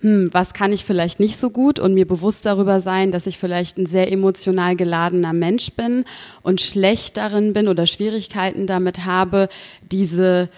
[0.00, 3.38] hm, was kann ich vielleicht nicht so gut und mir bewusst darüber sein, dass ich
[3.38, 6.04] vielleicht ein sehr emotional geladener Mensch bin
[6.42, 9.48] und schlecht darin bin oder Schwierigkeiten damit habe,
[9.90, 10.50] diese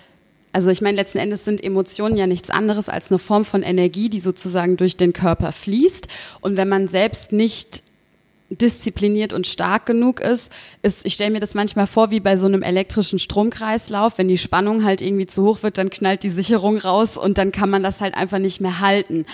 [0.52, 4.08] also ich meine, letzten Endes sind Emotionen ja nichts anderes als eine Form von Energie,
[4.08, 6.08] die sozusagen durch den Körper fließt.
[6.40, 7.82] Und wenn man selbst nicht
[8.50, 12.46] diszipliniert und stark genug ist, ist, ich stelle mir das manchmal vor, wie bei so
[12.46, 16.78] einem elektrischen Stromkreislauf, wenn die Spannung halt irgendwie zu hoch wird, dann knallt die Sicherung
[16.78, 19.26] raus und dann kann man das halt einfach nicht mehr halten.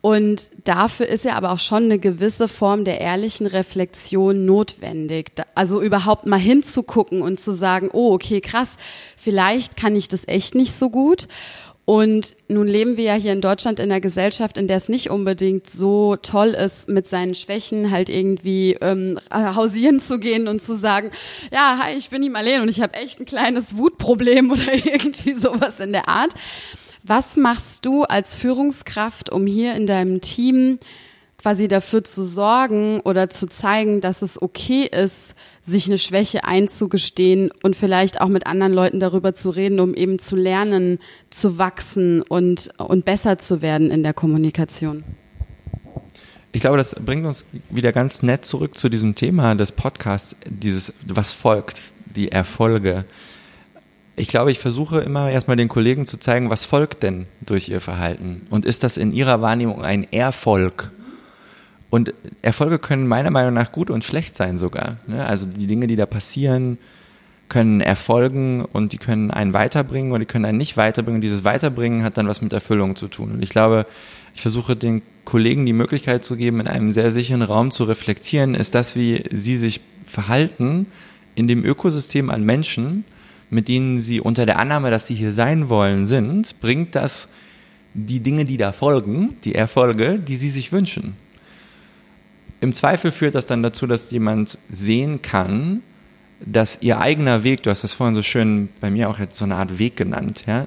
[0.00, 5.32] Und dafür ist ja aber auch schon eine gewisse Form der ehrlichen Reflexion notwendig.
[5.56, 8.76] Also überhaupt mal hinzugucken und zu sagen, oh, okay, krass,
[9.16, 11.26] vielleicht kann ich das echt nicht so gut.
[11.88, 15.08] Und nun leben wir ja hier in Deutschland in einer Gesellschaft, in der es nicht
[15.08, 20.76] unbedingt so toll ist, mit seinen Schwächen halt irgendwie ähm, hausieren zu gehen und zu
[20.76, 21.10] sagen,
[21.50, 25.32] ja, hi, ich bin die Marlene und ich habe echt ein kleines Wutproblem oder irgendwie
[25.32, 26.34] sowas in der Art.
[27.04, 30.80] Was machst du als Führungskraft, um hier in deinem Team
[31.38, 37.50] quasi dafür zu sorgen oder zu zeigen, dass es okay ist, sich eine Schwäche einzugestehen
[37.62, 40.98] und vielleicht auch mit anderen Leuten darüber zu reden, um eben zu lernen,
[41.30, 45.04] zu wachsen und, und besser zu werden in der Kommunikation.
[46.50, 50.92] Ich glaube, das bringt uns wieder ganz nett zurück zu diesem Thema des Podcasts, dieses,
[51.06, 51.82] was folgt,
[52.16, 53.04] die Erfolge.
[54.16, 57.80] Ich glaube, ich versuche immer erstmal den Kollegen zu zeigen, was folgt denn durch ihr
[57.80, 58.42] Verhalten?
[58.50, 60.90] Und ist das in ihrer Wahrnehmung ein Erfolg?
[61.90, 64.96] Und Erfolge können meiner Meinung nach gut und schlecht sein sogar.
[65.06, 65.24] Ne?
[65.24, 66.78] Also die Dinge, die da passieren,
[67.48, 71.16] können erfolgen und die können einen weiterbringen oder die können einen nicht weiterbringen.
[71.16, 73.32] Und dieses Weiterbringen hat dann was mit Erfüllung zu tun.
[73.32, 73.86] Und ich glaube,
[74.34, 78.54] ich versuche den Kollegen die Möglichkeit zu geben, in einem sehr sicheren Raum zu reflektieren,
[78.54, 80.86] ist das, wie sie sich verhalten
[81.34, 83.04] in dem Ökosystem an Menschen,
[83.50, 87.28] mit denen sie unter der Annahme, dass sie hier sein wollen, sind, bringt das
[87.94, 91.16] die Dinge, die da folgen, die Erfolge, die sie sich wünschen.
[92.60, 95.82] Im Zweifel führt das dann dazu, dass jemand sehen kann,
[96.40, 99.56] dass ihr eigener Weg, du hast das vorhin so schön bei mir auch so eine
[99.56, 100.66] Art Weg genannt, ja,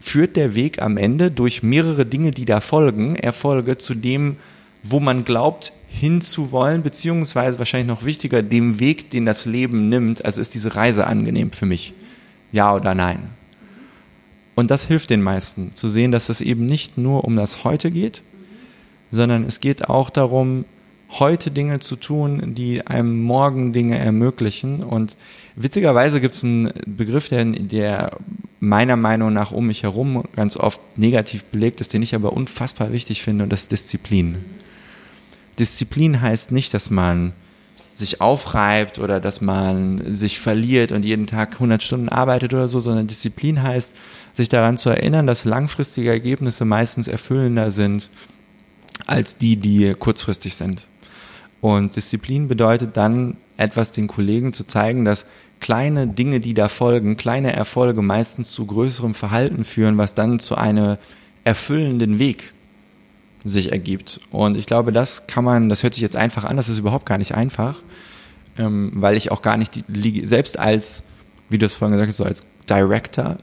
[0.00, 4.36] führt der Weg am Ende durch mehrere Dinge, die da folgen, Erfolge zu dem,
[4.82, 10.24] wo man glaubt, hinzuwollen, beziehungsweise wahrscheinlich noch wichtiger, dem Weg, den das Leben nimmt.
[10.24, 11.94] Also ist diese Reise angenehm für mich?
[12.52, 13.30] Ja oder nein?
[14.54, 17.90] Und das hilft den meisten, zu sehen, dass es eben nicht nur um das Heute
[17.90, 18.22] geht,
[19.10, 20.64] sondern es geht auch darum,
[21.10, 24.82] heute Dinge zu tun, die einem morgen Dinge ermöglichen.
[24.82, 25.16] Und
[25.56, 28.18] witzigerweise gibt es einen Begriff, der, der
[28.60, 32.92] meiner Meinung nach um mich herum ganz oft negativ belegt ist, den ich aber unfassbar
[32.92, 34.44] wichtig finde, und das ist Disziplin.
[35.58, 37.32] Disziplin heißt nicht, dass man
[37.94, 42.78] sich aufreibt oder dass man sich verliert und jeden Tag 100 Stunden arbeitet oder so,
[42.78, 43.94] sondern Disziplin heißt,
[44.34, 48.10] sich daran zu erinnern, dass langfristige Ergebnisse meistens erfüllender sind
[49.06, 50.86] als die, die kurzfristig sind.
[51.60, 55.26] Und Disziplin bedeutet dann, etwas den Kollegen zu zeigen, dass
[55.60, 60.54] kleine Dinge, die da folgen, kleine Erfolge meistens zu größerem Verhalten führen, was dann zu
[60.56, 60.96] einem
[61.44, 62.52] erfüllenden Weg
[63.44, 64.20] sich ergibt.
[64.30, 67.06] Und ich glaube, das kann man, das hört sich jetzt einfach an, das ist überhaupt
[67.06, 67.80] gar nicht einfach,
[68.56, 71.02] ähm, weil ich auch gar nicht, die, selbst als,
[71.48, 73.38] wie du es vorhin gesagt hast, so als Director,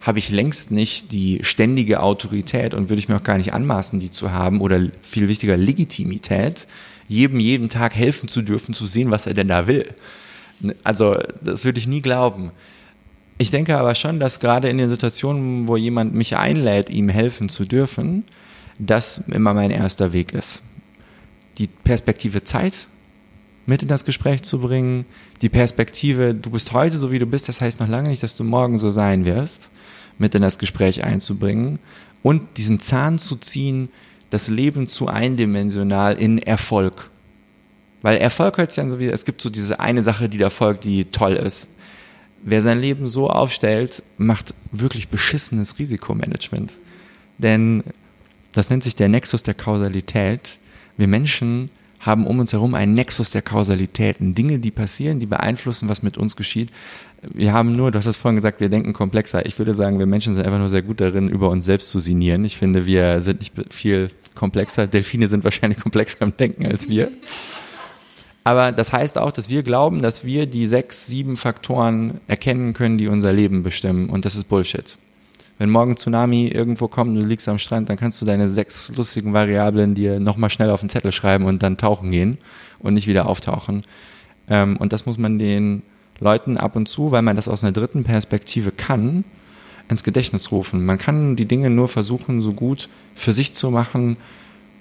[0.00, 3.98] habe ich längst nicht die ständige Autorität und würde ich mir auch gar nicht anmaßen,
[3.98, 6.68] die zu haben oder viel wichtiger Legitimität,
[7.08, 9.94] jedem jeden Tag helfen zu dürfen, zu sehen, was er denn da will.
[10.84, 12.50] Also das würde ich nie glauben.
[13.38, 17.48] Ich denke aber schon, dass gerade in den Situationen, wo jemand mich einlädt, ihm helfen
[17.48, 18.24] zu dürfen,
[18.78, 20.62] das immer mein erster Weg ist.
[21.58, 22.88] Die Perspektive Zeit
[23.66, 25.04] mit in das Gespräch zu bringen,
[25.42, 28.36] die Perspektive, du bist heute so wie du bist, das heißt noch lange nicht, dass
[28.36, 29.70] du morgen so sein wirst,
[30.18, 31.78] mit in das Gespräch einzubringen
[32.22, 33.88] und diesen Zahn zu ziehen,
[34.36, 37.10] das Leben zu eindimensional in Erfolg.
[38.02, 40.50] Weil Erfolg hört sich an so wie, es gibt so diese eine Sache, die da
[40.50, 41.68] folgt, die toll ist.
[42.42, 46.76] Wer sein Leben so aufstellt, macht wirklich beschissenes Risikomanagement.
[47.38, 47.82] Denn
[48.52, 50.58] das nennt sich der Nexus der Kausalität.
[50.98, 51.70] Wir Menschen
[52.06, 54.34] haben um uns herum einen Nexus der Kausalitäten.
[54.34, 56.70] Dinge, die passieren, die beeinflussen, was mit uns geschieht.
[57.34, 59.44] Wir haben nur, du hast es vorhin gesagt, wir denken komplexer.
[59.46, 61.98] Ich würde sagen, wir Menschen sind einfach nur sehr gut darin, über uns selbst zu
[61.98, 62.44] sinnieren.
[62.44, 64.86] Ich finde, wir sind nicht viel komplexer.
[64.86, 67.10] Delfine sind wahrscheinlich komplexer im Denken als wir.
[68.44, 72.96] Aber das heißt auch, dass wir glauben, dass wir die sechs, sieben Faktoren erkennen können,
[72.96, 74.08] die unser Leben bestimmen.
[74.08, 74.98] Und das ist Bullshit.
[75.58, 78.94] Wenn morgen Tsunami irgendwo kommt und du liegst am Strand, dann kannst du deine sechs
[78.94, 82.38] lustigen Variablen dir nochmal schnell auf den Zettel schreiben und dann tauchen gehen
[82.78, 83.82] und nicht wieder auftauchen.
[84.48, 85.82] Ähm, und das muss man den
[86.20, 89.24] Leuten ab und zu, weil man das aus einer dritten Perspektive kann,
[89.88, 90.84] ins Gedächtnis rufen.
[90.84, 94.16] Man kann die Dinge nur versuchen, so gut für sich zu machen,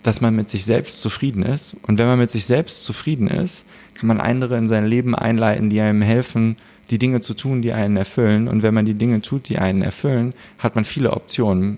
[0.04, 1.76] dass man mit sich selbst zufrieden ist.
[1.84, 5.70] Und wenn man mit sich selbst zufrieden ist, kann man andere in sein Leben einleiten,
[5.70, 6.58] die einem helfen,
[6.90, 8.48] die Dinge zu tun, die einen erfüllen.
[8.48, 11.78] Und wenn man die Dinge tut, die einen erfüllen, hat man viele Optionen,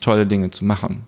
[0.00, 1.04] tolle Dinge zu machen.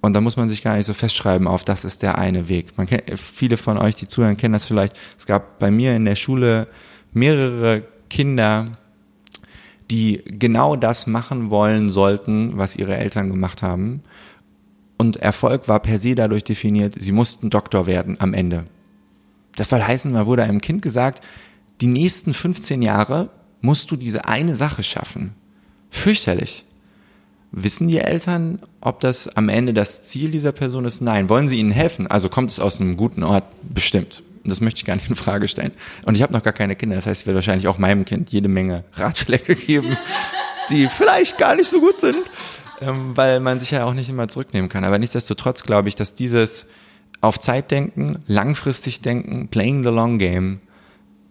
[0.00, 2.76] Und da muss man sich gar nicht so festschreiben auf, das ist der eine Weg.
[2.76, 4.96] Man kennt, viele von euch, die zuhören, kennen das vielleicht.
[5.18, 6.68] Es gab bei mir in der Schule
[7.12, 8.78] mehrere Kinder,
[9.90, 14.02] die genau das machen wollen sollten, was ihre Eltern gemacht haben.
[14.98, 18.64] Und Erfolg war per se dadurch definiert, sie mussten Doktor werden am Ende.
[19.56, 21.24] Das soll heißen, man wurde einem Kind gesagt,
[21.80, 25.34] die nächsten 15 Jahre musst du diese eine Sache schaffen.
[25.90, 26.64] Fürchterlich.
[27.50, 31.00] Wissen die Eltern, ob das am Ende das Ziel dieser Person ist?
[31.00, 31.28] Nein.
[31.28, 32.06] Wollen sie ihnen helfen?
[32.06, 33.44] Also kommt es aus einem guten Ort?
[33.62, 34.22] Bestimmt.
[34.44, 35.72] Das möchte ich gar nicht in Frage stellen.
[36.04, 36.96] Und ich habe noch gar keine Kinder.
[36.96, 39.96] Das heißt, ich werde wahrscheinlich auch meinem Kind jede Menge Ratschläge geben,
[40.70, 42.18] die vielleicht gar nicht so gut sind,
[42.80, 44.84] ähm, weil man sich ja auch nicht immer zurücknehmen kann.
[44.84, 46.66] Aber nichtsdestotrotz glaube ich, dass dieses
[47.20, 50.60] auf Zeit denken, langfristig denken, playing the long game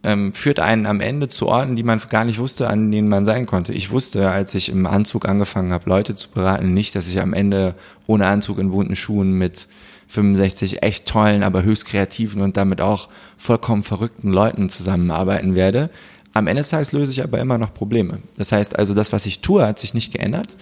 [0.03, 3.25] ähm, führt einen am Ende zu Orten, die man gar nicht wusste, an denen man
[3.25, 3.73] sein konnte.
[3.73, 7.33] Ich wusste, als ich im Anzug angefangen habe, Leute zu beraten, nicht, dass ich am
[7.33, 9.67] Ende ohne Anzug in bunten Schuhen mit
[10.09, 15.89] 65 echt tollen, aber höchst kreativen und damit auch vollkommen verrückten Leuten zusammenarbeiten werde.
[16.33, 18.19] Am Ende des Tages löse ich aber immer noch Probleme.
[18.37, 20.55] Das heißt also, das, was ich tue, hat sich nicht geändert.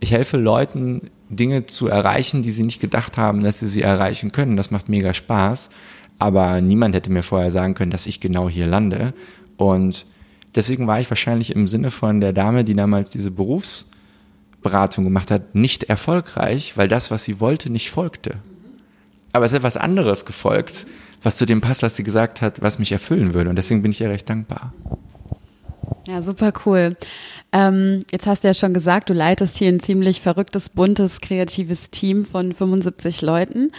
[0.00, 4.32] Ich helfe Leuten, Dinge zu erreichen, die sie nicht gedacht haben, dass sie sie erreichen
[4.32, 4.56] können.
[4.56, 5.70] Das macht mega Spaß
[6.22, 9.12] aber niemand hätte mir vorher sagen können, dass ich genau hier lande.
[9.56, 10.06] Und
[10.54, 15.54] deswegen war ich wahrscheinlich im Sinne von der Dame, die damals diese Berufsberatung gemacht hat,
[15.54, 18.36] nicht erfolgreich, weil das, was sie wollte, nicht folgte.
[19.32, 20.86] Aber es ist etwas anderes gefolgt,
[21.22, 23.50] was zu dem passt, was sie gesagt hat, was mich erfüllen würde.
[23.50, 24.72] Und deswegen bin ich ihr recht dankbar.
[26.06, 26.96] Ja, super cool.
[27.52, 31.90] Ähm, jetzt hast du ja schon gesagt, du leitest hier ein ziemlich verrücktes, buntes, kreatives
[31.90, 33.72] Team von 75 Leuten.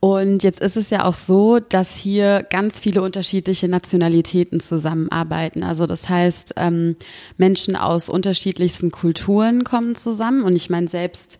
[0.00, 5.64] Und jetzt ist es ja auch so, dass hier ganz viele unterschiedliche Nationalitäten zusammenarbeiten.
[5.64, 6.94] Also das heißt, ähm,
[7.36, 10.44] Menschen aus unterschiedlichsten Kulturen kommen zusammen.
[10.44, 11.38] Und ich meine, selbst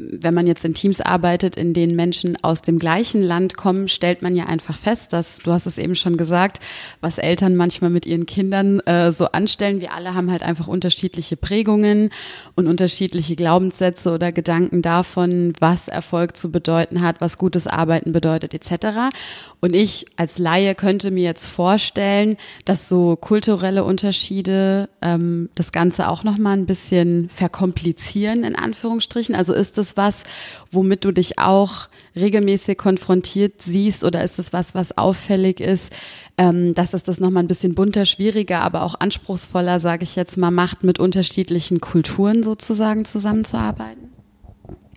[0.00, 4.22] wenn man jetzt in Teams arbeitet, in denen Menschen aus dem gleichen Land kommen, stellt
[4.22, 6.58] man ja einfach fest, dass, du hast es eben schon gesagt,
[7.00, 9.80] was Eltern manchmal mit ihren Kindern äh, so anstellen.
[9.80, 12.10] Wir alle haben halt einfach unterschiedliche Prägungen
[12.54, 18.54] und unterschiedliche Glaubenssätze oder Gedanken davon, was Erfolg zu bedeuten hat, was gutes Arbeiten bedeutet
[18.54, 19.14] etc.
[19.60, 26.08] Und ich als Laie könnte mir jetzt vorstellen, dass so kulturelle Unterschiede ähm, das Ganze
[26.08, 29.34] auch nochmal ein bisschen verkomplizieren, in Anführungsstrichen.
[29.34, 30.22] Also ist das es was,
[30.70, 35.92] womit du dich auch regelmäßig konfrontiert siehst oder ist es was, was auffällig ist,
[36.38, 40.36] ähm, dass es das nochmal ein bisschen bunter, schwieriger, aber auch anspruchsvoller, sage ich jetzt
[40.36, 44.10] mal, macht, mit unterschiedlichen Kulturen sozusagen zusammenzuarbeiten?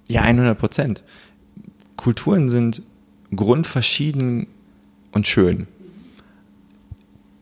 [0.08, 1.04] Ja, 100 Prozent.
[1.96, 2.82] Kulturen sind
[3.36, 4.48] grundverschieden
[5.12, 5.68] und schön.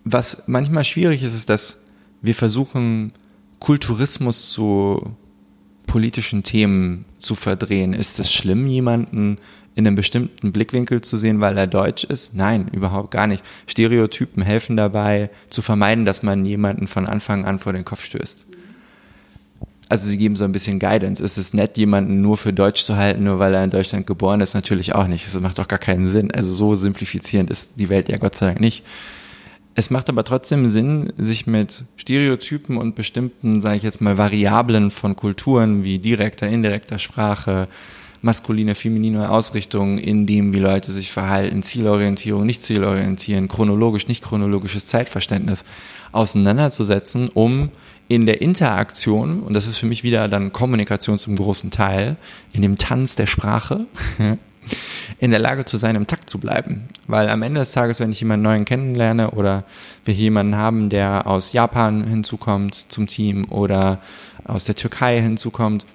[0.04, 1.78] Was manchmal schwierig ist, ist, dass
[2.22, 3.14] wir versuchen,
[3.60, 5.16] Kulturismus zu
[5.92, 7.92] politischen Themen zu verdrehen.
[7.92, 9.38] Ist es schlimm, jemanden
[9.76, 12.34] in einem bestimmten Blickwinkel zu sehen, weil er deutsch ist?
[12.34, 13.44] Nein, überhaupt gar nicht.
[13.68, 18.46] Stereotypen helfen dabei, zu vermeiden, dass man jemanden von Anfang an vor den Kopf stößt.
[19.90, 21.22] Also sie geben so ein bisschen Guidance.
[21.22, 24.40] Ist es nett, jemanden nur für deutsch zu halten, nur weil er in Deutschland geboren
[24.40, 24.54] ist?
[24.54, 25.26] Natürlich auch nicht.
[25.26, 26.32] Das macht doch gar keinen Sinn.
[26.32, 28.86] Also so simplifizierend ist die Welt ja Gott sei Dank nicht.
[29.82, 34.92] Es macht aber trotzdem Sinn, sich mit Stereotypen und bestimmten, sage ich jetzt mal, Variablen
[34.92, 37.68] von Kulturen wie direkter, indirekter Sprache,
[38.22, 44.86] maskuline, feminine Ausrichtung in dem, wie Leute sich verhalten, Zielorientierung, nicht Zielorientieren, chronologisch, nicht chronologisches
[44.86, 45.66] Zeitverständnis
[46.12, 47.72] auseinanderzusetzen, um
[48.08, 52.18] in der Interaktion, und das ist für mich wieder dann Kommunikation zum großen Teil,
[52.54, 53.88] in dem Tanz der Sprache,
[55.20, 56.88] in der Lage zu sein, im Takt zu bleiben.
[57.08, 59.66] Weil am Ende des Tages, wenn ich jemanden neuen kennenlerne oder
[60.06, 64.00] wir jemanden haben, der aus Japan hinzukommt zum Team oder
[64.46, 65.86] aus der Türkei hinzukommt,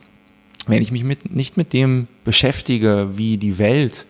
[0.66, 4.06] wenn ich mich mit, nicht mit dem beschäftige, wie die Welt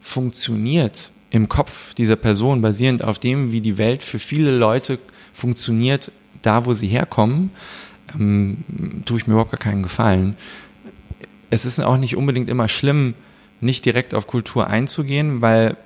[0.00, 4.98] funktioniert im Kopf dieser Person, basierend auf dem, wie die Welt für viele Leute
[5.32, 7.50] funktioniert, da wo sie herkommen,
[8.14, 8.58] ähm,
[9.04, 10.36] tue ich mir überhaupt gar keinen Gefallen.
[11.50, 13.14] Es ist auch nicht unbedingt immer schlimm,
[13.60, 15.76] nicht direkt auf Kultur einzugehen, weil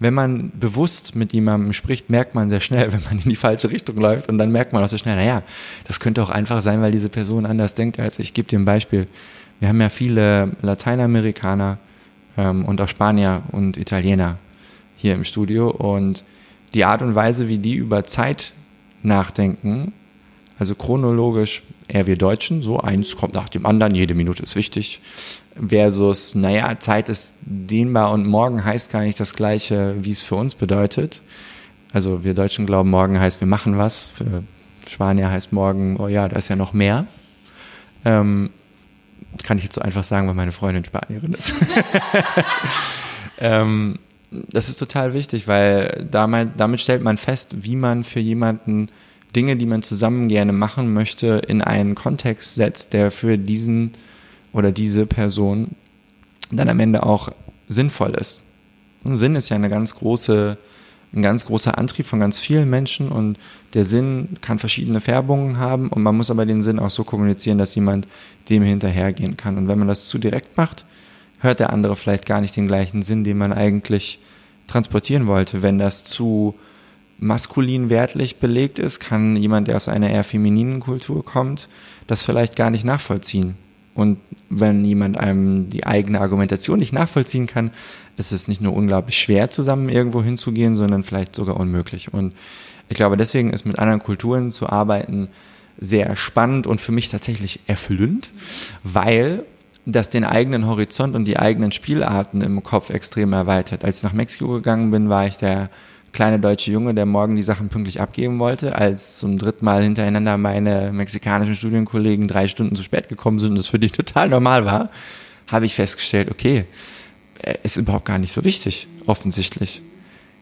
[0.00, 3.70] wenn man bewusst mit jemandem spricht, merkt man sehr schnell, wenn man in die falsche
[3.70, 5.42] Richtung läuft und dann merkt man auch sehr schnell, naja,
[5.86, 8.26] das könnte auch einfach sein, weil diese Person anders denkt als ich.
[8.26, 9.06] Ich gebe dir ein Beispiel.
[9.60, 11.78] Wir haben ja viele Lateinamerikaner
[12.36, 14.38] ähm, und auch Spanier und Italiener
[14.96, 16.24] hier im Studio und
[16.74, 18.52] die Art und Weise, wie die über Zeit
[19.02, 19.92] nachdenken,
[20.58, 25.00] also chronologisch eher wir Deutschen, so eins kommt nach dem anderen, jede Minute ist wichtig,
[25.68, 30.36] versus, naja, Zeit ist dehnbar und morgen heißt gar nicht das gleiche, wie es für
[30.36, 31.22] uns bedeutet.
[31.92, 34.06] Also wir Deutschen glauben, morgen heißt, wir machen was.
[34.06, 34.42] Für
[34.88, 37.06] Spanier heißt morgen, oh ja, da ist ja noch mehr.
[38.04, 38.50] Ähm,
[39.42, 41.54] kann ich jetzt so einfach sagen, weil meine Freundin Spanierin ist.
[43.38, 43.98] ähm,
[44.30, 48.88] das ist total wichtig, weil damit, damit stellt man fest, wie man für jemanden
[49.34, 53.92] Dinge, die man zusammen gerne machen möchte, in einen Kontext setzt, der für diesen
[54.52, 55.72] oder diese Person
[56.50, 57.30] dann am Ende auch
[57.68, 58.40] sinnvoll ist.
[59.02, 60.56] Und Sinn ist ja eine ganz große,
[61.12, 63.38] ein ganz großer Antrieb von ganz vielen Menschen und
[63.74, 67.58] der Sinn kann verschiedene Färbungen haben und man muss aber den Sinn auch so kommunizieren,
[67.58, 68.08] dass jemand
[68.48, 69.58] dem hinterhergehen kann.
[69.58, 70.86] Und wenn man das zu direkt macht,
[71.40, 74.18] hört der andere vielleicht gar nicht den gleichen Sinn, den man eigentlich
[74.66, 75.62] transportieren wollte.
[75.62, 76.54] Wenn das zu
[77.24, 81.68] maskulin wertlich belegt ist, kann jemand, der aus einer eher femininen Kultur kommt,
[82.06, 83.56] das vielleicht gar nicht nachvollziehen.
[83.94, 84.18] Und
[84.50, 87.70] wenn jemand einem die eigene Argumentation nicht nachvollziehen kann,
[88.16, 92.12] ist es nicht nur unglaublich schwer, zusammen irgendwo hinzugehen, sondern vielleicht sogar unmöglich.
[92.12, 92.34] Und
[92.88, 95.28] ich glaube, deswegen ist mit anderen Kulturen zu arbeiten
[95.78, 98.32] sehr spannend und für mich tatsächlich erfüllend,
[98.82, 99.44] weil
[99.86, 103.84] das den eigenen Horizont und die eigenen Spielarten im Kopf extrem erweitert.
[103.84, 105.70] Als ich nach Mexiko gegangen bin, war ich der
[106.14, 110.38] kleine deutsche Junge, der morgen die Sachen pünktlich abgeben wollte, als zum dritten Mal hintereinander
[110.38, 114.64] meine mexikanischen Studienkollegen drei Stunden zu spät gekommen sind und das für dich total normal
[114.64, 114.90] war,
[115.48, 116.64] habe ich festgestellt, okay,
[117.42, 119.82] äh, ist überhaupt gar nicht so wichtig, offensichtlich.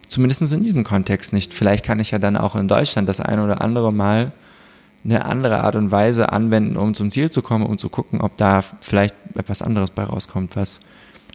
[0.09, 1.55] Zumindest in diesem Kontext nicht.
[1.55, 4.33] Vielleicht kann ich ja dann auch in Deutschland das eine oder andere Mal
[5.05, 8.37] eine andere Art und Weise anwenden, um zum Ziel zu kommen, um zu gucken, ob
[8.37, 10.81] da vielleicht etwas anderes bei rauskommt, was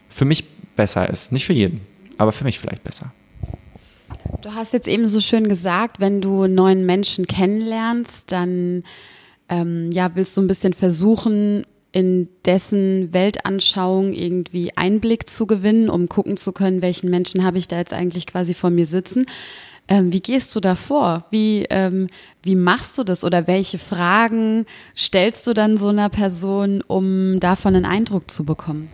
[0.08, 0.44] für mich
[0.76, 1.32] besser ist.
[1.32, 1.80] Nicht für jeden,
[2.16, 3.12] aber für mich vielleicht besser.
[4.48, 8.82] Du hast jetzt eben so schön gesagt, wenn du neuen Menschen kennenlernst, dann
[9.50, 16.08] ähm, ja, willst du ein bisschen versuchen, in dessen Weltanschauung irgendwie Einblick zu gewinnen, um
[16.08, 19.26] gucken zu können, welchen Menschen habe ich da jetzt eigentlich quasi vor mir sitzen.
[19.86, 21.26] Ähm, wie gehst du da vor?
[21.30, 22.08] Wie, ähm,
[22.42, 24.64] wie machst du das oder welche Fragen
[24.96, 28.88] stellst du dann so einer Person, um davon einen Eindruck zu bekommen?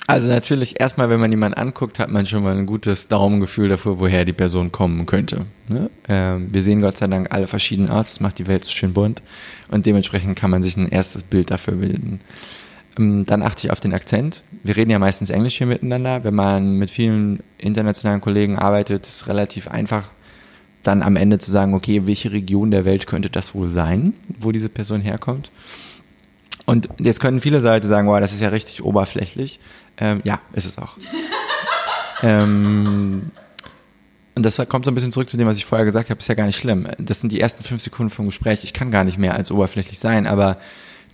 [0.06, 3.98] Also natürlich, erstmal, wenn man jemanden anguckt, hat man schon mal ein gutes Daumengefühl dafür,
[3.98, 5.46] woher die Person kommen könnte.
[5.68, 5.90] Ne?
[6.08, 8.92] Ähm, wir sehen Gott sei Dank alle verschieden aus, das macht die Welt so schön
[8.92, 9.22] bunt
[9.68, 12.20] und dementsprechend kann man sich ein erstes Bild dafür bilden.
[12.98, 14.44] Ähm, dann achte ich auf den Akzent.
[14.62, 16.22] Wir reden ja meistens Englisch hier miteinander.
[16.22, 20.10] Wenn man mit vielen internationalen Kollegen arbeitet, ist es relativ einfach,
[20.84, 24.52] dann am Ende zu sagen, okay, welche Region der Welt könnte das wohl sein, wo
[24.52, 25.50] diese Person herkommt.
[26.64, 29.60] Und jetzt können viele Leute sagen, wow, das ist ja richtig oberflächlich.
[29.98, 30.96] Ähm, ja, ist es auch.
[32.22, 33.30] ähm,
[34.35, 36.28] und das kommt so ein bisschen zurück zu dem, was ich vorher gesagt habe, ist
[36.28, 36.87] ja gar nicht schlimm.
[36.98, 38.64] Das sind die ersten fünf Sekunden vom Gespräch.
[38.64, 40.59] Ich kann gar nicht mehr als oberflächlich sein, aber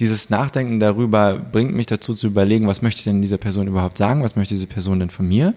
[0.01, 3.97] dieses Nachdenken darüber bringt mich dazu zu überlegen, was möchte ich denn dieser Person überhaupt
[3.97, 4.25] sagen?
[4.25, 5.55] Was möchte diese Person denn von mir?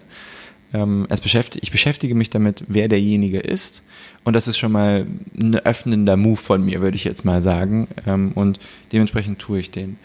[0.72, 3.82] Ähm, es beschäftigt, ich beschäftige mich damit, wer derjenige ist.
[4.24, 5.06] Und das ist schon mal
[5.40, 7.88] ein öffnender Move von mir, würde ich jetzt mal sagen.
[8.06, 8.60] Ähm, und
[8.92, 9.98] dementsprechend tue ich den.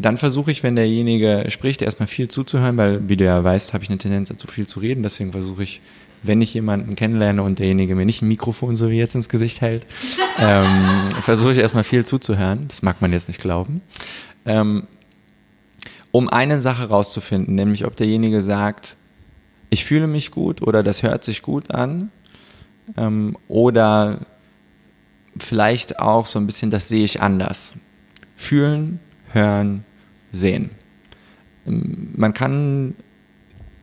[0.00, 3.84] Dann versuche ich, wenn derjenige spricht, erstmal viel zuzuhören, weil, wie du ja weißt, habe
[3.84, 5.02] ich eine Tendenz dazu, viel zu reden.
[5.02, 5.82] Deswegen versuche ich,
[6.22, 9.60] wenn ich jemanden kennenlerne und derjenige mir nicht ein Mikrofon so wie jetzt ins Gesicht
[9.60, 9.86] hält,
[10.38, 12.66] ähm, versuche ich erstmal viel zuzuhören.
[12.68, 13.82] Das mag man jetzt nicht glauben.
[14.46, 14.86] Ähm,
[16.12, 18.96] um eine Sache rauszufinden, nämlich ob derjenige sagt,
[19.68, 22.10] ich fühle mich gut oder das hört sich gut an
[22.96, 24.20] ähm, oder
[25.36, 27.74] vielleicht auch so ein bisschen, das sehe ich anders.
[28.34, 28.98] Fühlen,
[29.32, 29.84] hören,
[30.32, 30.70] sehen.
[31.66, 32.94] Ähm, man kann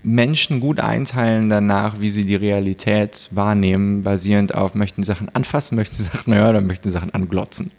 [0.04, 6.02] Menschen gut einteilen danach, wie sie die Realität wahrnehmen, basierend auf, möchten Sachen anfassen, möchten
[6.02, 7.72] Sachen hören oder möchten Sachen anglotzen.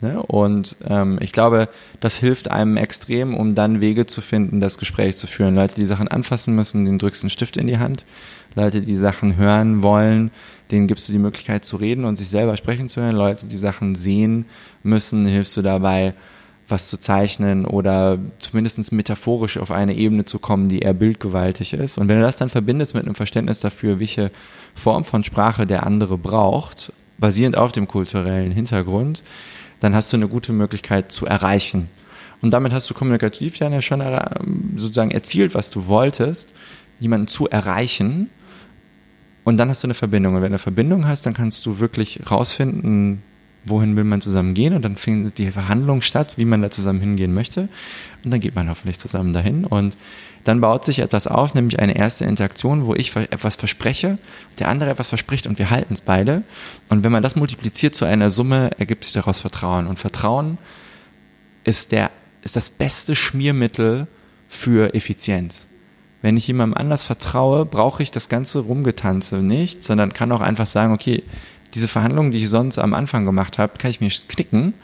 [0.00, 0.22] Ne?
[0.22, 1.68] Und ähm, ich glaube,
[1.98, 5.54] das hilft einem extrem, um dann Wege zu finden, das Gespräch zu führen.
[5.54, 8.04] Leute, die Sachen anfassen müssen, denen drückst du einen Stift in die Hand.
[8.54, 10.30] Leute, die Sachen hören wollen,
[10.70, 13.16] denen gibst du die Möglichkeit zu reden und sich selber sprechen zu hören.
[13.16, 14.44] Leute, die Sachen sehen
[14.82, 16.14] müssen, hilfst du dabei,
[16.68, 21.98] was zu zeichnen oder zumindest metaphorisch auf eine Ebene zu kommen, die eher bildgewaltig ist.
[21.98, 24.30] Und wenn du das dann verbindest mit einem Verständnis dafür, welche
[24.74, 29.22] Form von Sprache der andere braucht, basierend auf dem kulturellen Hintergrund,
[29.80, 31.90] dann hast du eine gute Möglichkeit zu erreichen.
[32.40, 34.02] Und damit hast du kommunikativ ja schon
[34.76, 36.52] sozusagen erzielt, was du wolltest,
[37.00, 38.30] jemanden zu erreichen.
[39.44, 40.34] Und dann hast du eine Verbindung.
[40.34, 43.22] Und wenn du eine Verbindung hast, dann kannst du wirklich rausfinden,
[43.64, 44.74] wohin will man zusammen gehen?
[44.74, 47.68] Und dann findet die Verhandlung statt, wie man da zusammen hingehen möchte.
[48.24, 49.64] Und dann geht man hoffentlich zusammen dahin.
[49.64, 49.96] Und
[50.44, 54.18] dann baut sich etwas auf, nämlich eine erste Interaktion, wo ich etwas verspreche,
[54.58, 56.42] der andere etwas verspricht und wir halten es beide.
[56.90, 59.86] Und wenn man das multipliziert zu einer Summe, ergibt sich daraus Vertrauen.
[59.86, 60.58] Und Vertrauen
[61.64, 62.10] ist der
[62.42, 64.06] ist das beste Schmiermittel
[64.48, 65.66] für Effizienz.
[66.22, 70.66] Wenn ich jemandem anders vertraue, brauche ich das ganze Rumgetanze nicht, sondern kann auch einfach
[70.66, 71.22] sagen, okay,
[71.74, 74.74] diese Verhandlungen, die ich sonst am Anfang gemacht habe, kann ich mir knicken,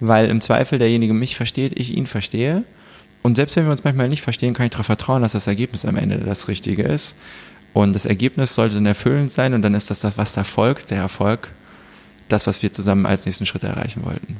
[0.00, 2.64] weil im Zweifel derjenige mich versteht, ich ihn verstehe.
[3.22, 5.84] Und selbst wenn wir uns manchmal nicht verstehen, kann ich darauf vertrauen, dass das Ergebnis
[5.84, 7.16] am Ende das Richtige ist.
[7.72, 10.98] Und das Ergebnis sollte dann erfüllend sein und dann ist das, was da folgt, der
[10.98, 11.52] Erfolg,
[12.28, 14.36] das, was wir zusammen als nächsten Schritt erreichen wollten.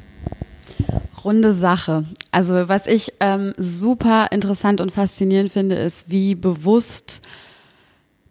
[1.25, 2.05] Runde Sache.
[2.31, 7.23] Also was ich ähm, super interessant und faszinierend finde, ist, wie bewusst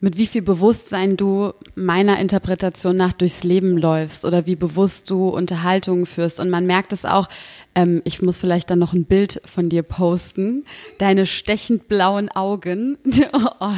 [0.03, 5.29] mit wie viel Bewusstsein du meiner Interpretation nach durchs Leben läufst oder wie bewusst du
[5.29, 6.41] Unterhaltungen führst.
[6.41, 7.29] Und man merkt es auch,
[7.73, 10.65] ähm, ich muss vielleicht dann noch ein Bild von dir posten.
[10.97, 12.97] Deine stechend blauen Augen.
[13.31, 13.39] oh.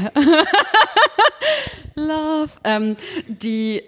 [1.93, 2.49] Love.
[2.63, 2.95] Ähm,
[3.27, 3.83] die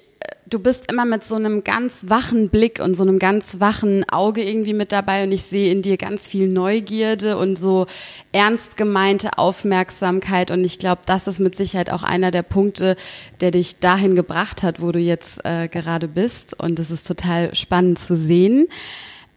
[0.50, 4.44] du bist immer mit so einem ganz wachen Blick und so einem ganz wachen Auge
[4.44, 7.88] irgendwie mit dabei und ich sehe in dir ganz viel Neugierde und so
[8.32, 12.96] ernst gemeinte Aufmerksamkeit und ich glaube, das ist mit Sicherheit auch einer der Punkte,
[13.42, 17.54] der dich dahin gebracht hat, wo du jetzt äh, gerade bist und es ist total
[17.54, 18.68] spannend zu sehen.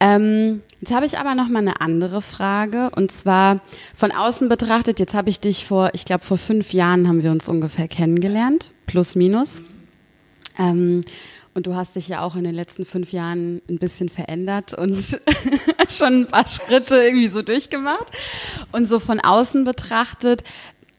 [0.02, 3.60] Ähm, jetzt habe ich aber noch mal eine andere Frage und zwar
[3.94, 4.98] von außen betrachtet.
[4.98, 8.72] Jetzt habe ich dich vor, ich glaube vor fünf Jahren haben wir uns ungefähr kennengelernt,
[8.86, 9.62] plus minus.
[10.60, 11.02] Ähm,
[11.52, 15.20] und du hast dich ja auch in den letzten fünf Jahren ein bisschen verändert und
[15.88, 18.06] schon ein paar Schritte irgendwie so durchgemacht.
[18.70, 20.44] Und so von außen betrachtet,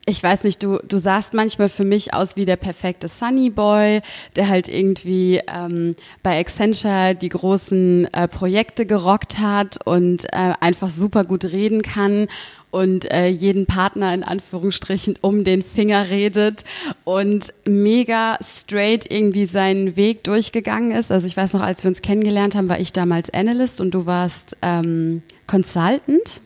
[0.05, 4.01] ich weiß nicht, du, du sahst manchmal für mich aus wie der perfekte Sunny Boy,
[4.36, 10.89] der halt irgendwie ähm, bei Accenture die großen äh, Projekte gerockt hat und äh, einfach
[10.89, 12.28] super gut reden kann
[12.72, 16.64] und äh, jeden Partner in Anführungsstrichen um den Finger redet
[17.04, 21.12] und mega straight irgendwie seinen Weg durchgegangen ist.
[21.12, 24.06] Also ich weiß noch, als wir uns kennengelernt haben, war ich damals Analyst und du
[24.06, 26.42] warst ähm, Consultant.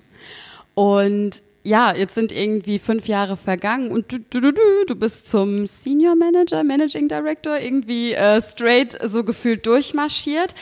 [0.74, 5.28] Und ja, jetzt sind irgendwie fünf Jahre vergangen und du, du, du, du, du bist
[5.28, 10.54] zum Senior Manager, Managing Director irgendwie äh, straight so gefühlt durchmarschiert.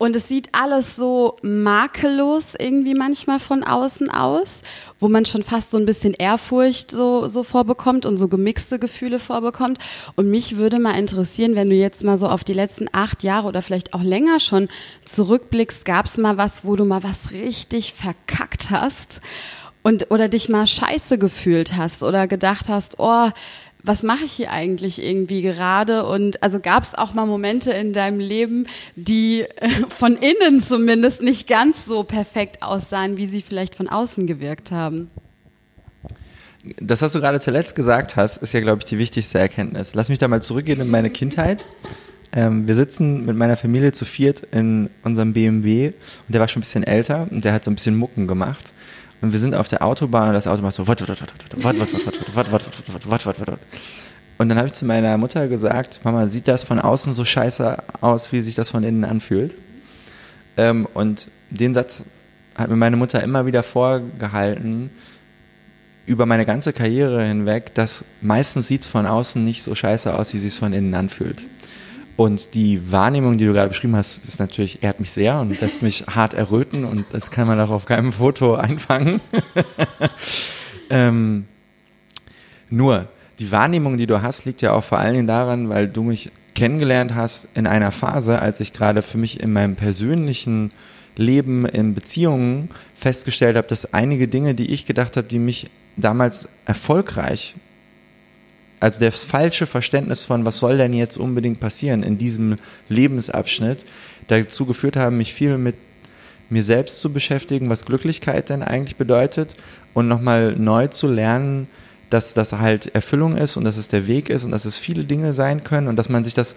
[0.00, 4.62] Und es sieht alles so makellos irgendwie manchmal von außen aus,
[4.98, 9.18] wo man schon fast so ein bisschen Ehrfurcht so, so vorbekommt und so gemixte Gefühle
[9.18, 9.78] vorbekommt.
[10.16, 13.46] Und mich würde mal interessieren, wenn du jetzt mal so auf die letzten acht Jahre
[13.46, 14.68] oder vielleicht auch länger schon
[15.04, 19.20] zurückblickst, gab es mal was, wo du mal was richtig verkackt hast?
[19.82, 23.30] und oder dich mal scheiße gefühlt hast oder gedacht hast, oh,
[23.82, 26.04] was mache ich hier eigentlich irgendwie gerade?
[26.06, 28.66] Und also gab es auch mal Momente in deinem Leben,
[28.96, 34.26] die äh, von innen zumindest nicht ganz so perfekt aussahen, wie sie vielleicht von außen
[34.26, 35.10] gewirkt haben?
[36.78, 39.94] Das, was du gerade zuletzt gesagt hast, ist ja, glaube ich, die wichtigste Erkenntnis.
[39.94, 41.66] Lass mich da mal zurückgehen in meine Kindheit.
[42.32, 45.94] Ähm, wir sitzen mit meiner Familie zu viert in unserem BMW und
[46.28, 48.72] der war schon ein bisschen älter und der hat so ein bisschen Mucken gemacht.
[49.20, 51.20] Und wir sind auf der Autobahn und das Auto macht so wat, wat, wat,
[51.62, 53.58] wat, wat, wat, wat, wat, wat, wat, wat, wat.
[54.38, 57.76] Und dann habe ich zu meiner Mutter gesagt, Mama, sieht das von außen so scheiße
[58.00, 59.54] aus, wie sich das von innen anfühlt?
[60.56, 62.04] Ähm, und den Satz
[62.54, 64.90] hat mir meine Mutter immer wieder vorgehalten,
[66.06, 70.32] über meine ganze Karriere hinweg, dass meistens sieht es von außen nicht so scheiße aus,
[70.32, 71.44] wie sich es von innen anfühlt.
[72.20, 75.80] Und die Wahrnehmung, die du gerade beschrieben hast, ist natürlich, ehrt mich sehr und lässt
[75.80, 79.22] mich hart erröten und das kann man auch auf keinem Foto einfangen.
[80.90, 81.46] ähm,
[82.68, 83.08] nur,
[83.38, 86.30] die Wahrnehmung, die du hast, liegt ja auch vor allen Dingen daran, weil du mich
[86.54, 90.72] kennengelernt hast in einer Phase, als ich gerade für mich in meinem persönlichen
[91.16, 96.50] Leben in Beziehungen festgestellt habe, dass einige Dinge, die ich gedacht habe, die mich damals
[96.66, 97.54] erfolgreich
[98.80, 102.56] also das falsche Verständnis von, was soll denn jetzt unbedingt passieren in diesem
[102.88, 103.84] Lebensabschnitt,
[104.28, 105.76] dazu geführt haben, mich viel mit
[106.48, 109.54] mir selbst zu beschäftigen, was Glücklichkeit denn eigentlich bedeutet
[109.94, 111.68] und nochmal neu zu lernen,
[112.08, 115.04] dass das halt Erfüllung ist und dass es der Weg ist und dass es viele
[115.04, 116.56] Dinge sein können und dass man sich das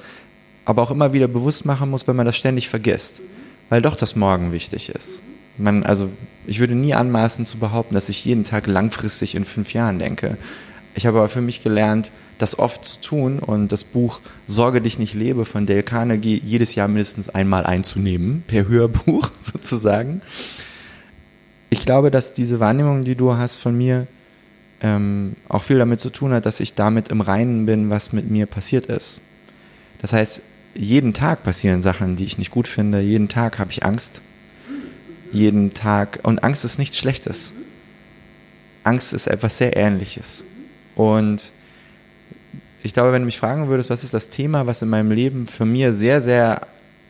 [0.65, 3.21] aber auch immer wieder bewusst machen muss, wenn man das ständig vergisst,
[3.69, 5.19] weil doch das Morgen wichtig ist.
[5.57, 6.09] Man, also
[6.47, 10.37] ich würde nie anmaßen zu behaupten, dass ich jeden Tag langfristig in fünf Jahren denke.
[10.95, 14.99] Ich habe aber für mich gelernt, das oft zu tun und das Buch Sorge dich
[14.99, 20.21] nicht lebe von Dale Carnegie jedes Jahr mindestens einmal einzunehmen, per Hörbuch sozusagen.
[21.69, 24.07] Ich glaube, dass diese Wahrnehmung, die du hast von mir,
[24.81, 28.29] ähm, auch viel damit zu tun hat, dass ich damit im Reinen bin, was mit
[28.29, 29.21] mir passiert ist.
[30.01, 30.41] Das heißt,
[30.75, 32.99] jeden Tag passieren Sachen, die ich nicht gut finde.
[32.99, 34.21] Jeden Tag habe ich Angst.
[35.31, 36.19] Jeden Tag.
[36.23, 37.53] Und Angst ist nichts Schlechtes.
[38.83, 40.45] Angst ist etwas sehr Ähnliches.
[40.95, 41.53] Und
[42.83, 45.47] ich glaube, wenn du mich fragen würdest, was ist das Thema, was in meinem Leben
[45.47, 46.67] für mir sehr, sehr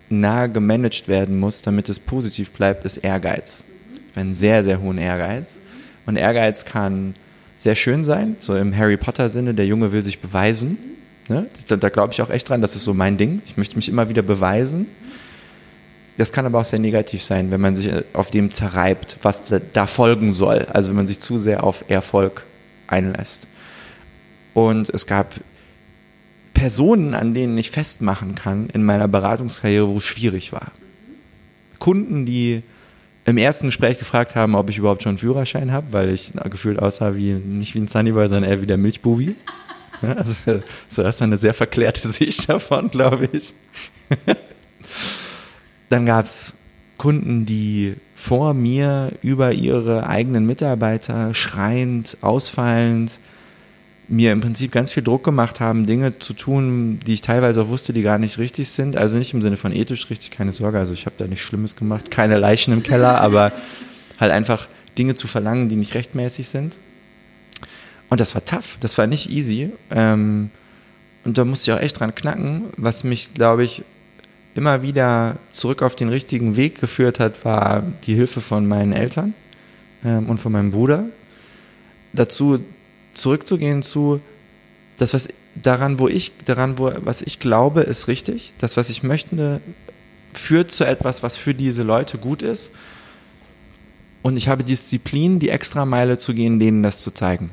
[0.09, 3.63] nah gemanagt werden muss, damit es positiv bleibt, ist Ehrgeiz.
[4.11, 5.61] Ich einen sehr, sehr hohen Ehrgeiz.
[6.05, 7.15] Und Ehrgeiz kann
[7.57, 10.77] sehr schön sein, so im Harry Potter-Sinne, der Junge will sich beweisen.
[11.29, 11.47] Ne?
[11.67, 13.41] Da, da glaube ich auch echt dran, das ist so mein Ding.
[13.45, 14.87] Ich möchte mich immer wieder beweisen.
[16.17, 19.59] Das kann aber auch sehr negativ sein, wenn man sich auf dem zerreibt, was da,
[19.59, 20.67] da folgen soll.
[20.71, 22.45] Also wenn man sich zu sehr auf Erfolg
[22.87, 23.47] einlässt.
[24.53, 25.33] Und es gab
[26.53, 30.71] Personen, an denen ich festmachen kann in meiner Beratungskarriere, wo es schwierig war.
[31.79, 32.63] Kunden, die
[33.25, 36.79] im ersten Gespräch gefragt haben, ob ich überhaupt schon einen Führerschein habe, weil ich gefühlt
[36.79, 39.35] aussah wie nicht wie ein Sunnyboy, sondern eher wie der Milchbubi.
[40.01, 43.53] Also, so hast du eine sehr verklärte Sicht davon, glaube ich.
[45.89, 46.55] Dann gab es
[46.97, 53.19] Kunden, die vor mir über ihre eigenen Mitarbeiter schreiend, ausfallend
[54.13, 57.67] mir im Prinzip ganz viel Druck gemacht haben, Dinge zu tun, die ich teilweise auch
[57.69, 58.95] wusste, die gar nicht richtig sind.
[58.95, 60.77] Also nicht im Sinne von ethisch richtig, keine Sorge.
[60.77, 63.53] Also ich habe da nichts Schlimmes gemacht, keine Leichen im Keller, aber
[64.19, 66.77] halt einfach Dinge zu verlangen, die nicht rechtmäßig sind.
[68.09, 69.71] Und das war tough, das war nicht easy.
[69.89, 70.51] Ähm,
[71.25, 72.65] und da musste ich auch echt dran knacken.
[72.77, 73.83] Was mich, glaube ich,
[74.53, 79.33] immer wieder zurück auf den richtigen Weg geführt hat, war die Hilfe von meinen Eltern
[80.05, 81.05] ähm, und von meinem Bruder.
[82.11, 82.59] Dazu
[83.13, 84.21] zurückzugehen zu
[84.97, 88.53] das, was daran, wo ich, daran, wo, was ich glaube, ist richtig.
[88.57, 89.61] Das, was ich möchte,
[90.33, 92.71] führt zu etwas, was für diese Leute gut ist.
[94.21, 97.51] Und ich habe Disziplin, die Extrameile zu gehen, denen das zu zeigen.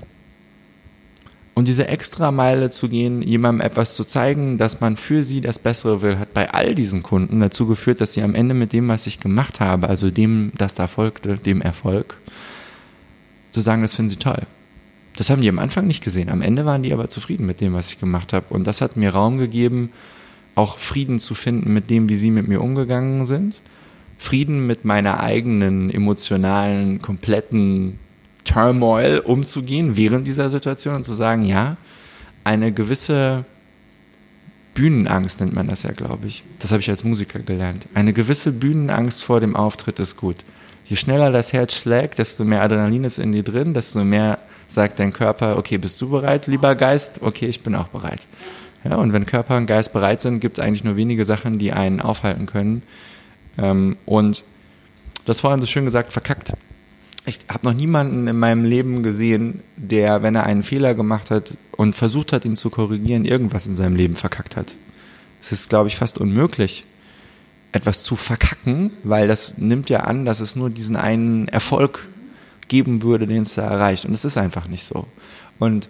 [1.55, 6.01] Und diese Extrameile zu gehen, jemandem etwas zu zeigen, dass man für sie das Bessere
[6.01, 9.07] will, hat bei all diesen Kunden dazu geführt, dass sie am Ende mit dem, was
[9.07, 12.17] ich gemacht habe, also dem, das da folgte, dem Erfolg,
[13.51, 14.47] zu sagen, das finden sie toll.
[15.21, 16.31] Das haben die am Anfang nicht gesehen.
[16.31, 18.47] Am Ende waren die aber zufrieden mit dem, was ich gemacht habe.
[18.55, 19.93] Und das hat mir Raum gegeben,
[20.55, 23.61] auch Frieden zu finden mit dem, wie sie mit mir umgegangen sind.
[24.17, 27.99] Frieden mit meiner eigenen emotionalen, kompletten
[28.45, 31.77] Turmoil umzugehen während dieser Situation und zu sagen, ja,
[32.43, 33.45] eine gewisse
[34.73, 36.45] Bühnenangst nennt man das ja, glaube ich.
[36.61, 37.89] Das habe ich als Musiker gelernt.
[37.93, 40.37] Eine gewisse Bühnenangst vor dem Auftritt ist gut.
[40.91, 44.99] Je schneller das Herz schlägt, desto mehr Adrenalin ist in dir drin, desto mehr sagt
[44.99, 47.23] dein Körper, okay, bist du bereit, lieber Geist?
[47.23, 48.27] Okay, ich bin auch bereit.
[48.83, 51.73] Ja, und wenn Körper und Geist bereit sind, gibt es eigentlich nur wenige Sachen, die
[51.73, 52.83] einen aufhalten können.
[53.57, 54.43] Ähm, und
[55.25, 56.55] du hast vorhin so schön gesagt, verkackt.
[57.25, 61.57] Ich habe noch niemanden in meinem Leben gesehen, der, wenn er einen Fehler gemacht hat
[61.77, 64.75] und versucht hat, ihn zu korrigieren, irgendwas in seinem Leben verkackt hat.
[65.41, 66.85] Es ist, glaube ich, fast unmöglich,
[67.73, 72.09] etwas zu verkacken, weil das nimmt ja an, dass es nur diesen einen Erfolg
[72.69, 74.05] geben würde, den es da erreicht.
[74.05, 75.07] Und es ist einfach nicht so.
[75.59, 75.89] Und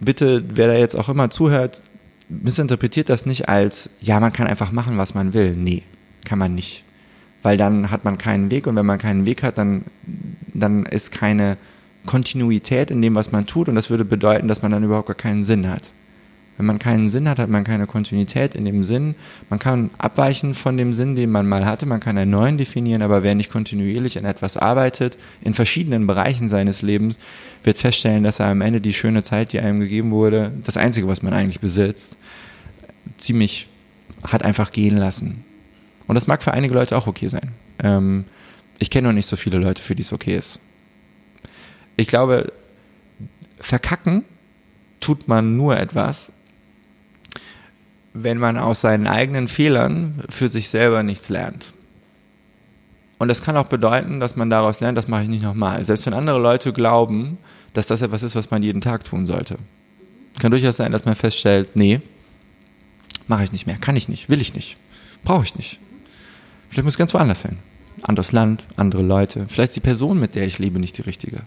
[0.00, 1.82] bitte, wer da jetzt auch immer zuhört,
[2.28, 5.54] missinterpretiert das nicht als, ja, man kann einfach machen, was man will.
[5.56, 5.84] Nee,
[6.24, 6.84] kann man nicht.
[7.42, 9.84] Weil dann hat man keinen Weg und wenn man keinen Weg hat, dann,
[10.52, 11.56] dann ist keine
[12.04, 15.16] Kontinuität in dem, was man tut und das würde bedeuten, dass man dann überhaupt gar
[15.16, 15.92] keinen Sinn hat.
[16.58, 19.14] Wenn man keinen Sinn hat, hat man keine Kontinuität in dem Sinn.
[19.48, 21.86] Man kann abweichen von dem Sinn, den man mal hatte.
[21.86, 26.48] Man kann einen neuen definieren, aber wer nicht kontinuierlich an etwas arbeitet, in verschiedenen Bereichen
[26.48, 27.18] seines Lebens,
[27.62, 31.06] wird feststellen, dass er am Ende die schöne Zeit, die einem gegeben wurde, das Einzige,
[31.06, 32.16] was man eigentlich besitzt,
[33.16, 33.68] ziemlich
[34.24, 35.44] hat einfach gehen lassen.
[36.08, 37.52] Und das mag für einige Leute auch okay sein.
[37.78, 38.24] Ähm,
[38.80, 40.58] ich kenne noch nicht so viele Leute, für die es okay ist.
[41.96, 42.52] Ich glaube,
[43.60, 44.24] verkacken
[45.00, 46.32] tut man nur etwas,
[48.22, 51.72] wenn man aus seinen eigenen Fehlern für sich selber nichts lernt.
[53.18, 55.84] Und das kann auch bedeuten, dass man daraus lernt, das mache ich nicht nochmal.
[55.84, 57.38] Selbst wenn andere Leute glauben,
[57.72, 59.58] dass das etwas ist, was man jeden Tag tun sollte.
[60.38, 62.00] Kann durchaus sein, dass man feststellt, nee,
[63.26, 64.76] mache ich nicht mehr, kann ich nicht, will ich nicht,
[65.24, 65.80] brauche ich nicht.
[66.68, 67.58] Vielleicht muss ich ganz woanders hin.
[68.02, 69.46] Anderes Land, andere Leute.
[69.48, 71.42] Vielleicht ist die Person, mit der ich lebe, nicht die richtige.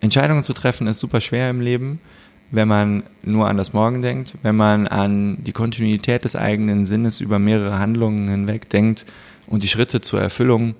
[0.00, 2.00] Entscheidungen zu treffen ist super schwer im Leben
[2.50, 7.20] wenn man nur an das Morgen denkt, wenn man an die Kontinuität des eigenen Sinnes
[7.20, 9.06] über mehrere Handlungen hinweg denkt
[9.46, 10.74] und die Schritte zur Erfüllung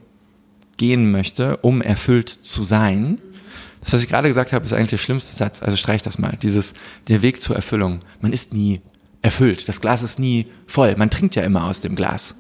[0.77, 3.19] gehen möchte, um erfüllt zu sein.
[3.81, 5.62] Das, was ich gerade gesagt habe, ist eigentlich der schlimmste Satz.
[5.62, 6.37] Also streich das mal.
[6.43, 6.75] Dieses,
[7.09, 8.01] der Weg zur Erfüllung.
[8.21, 8.81] Man ist nie
[9.23, 9.69] erfüllt.
[9.69, 10.97] Das Glas ist nie voll.
[10.97, 12.35] Man trinkt ja immer aus dem Glas.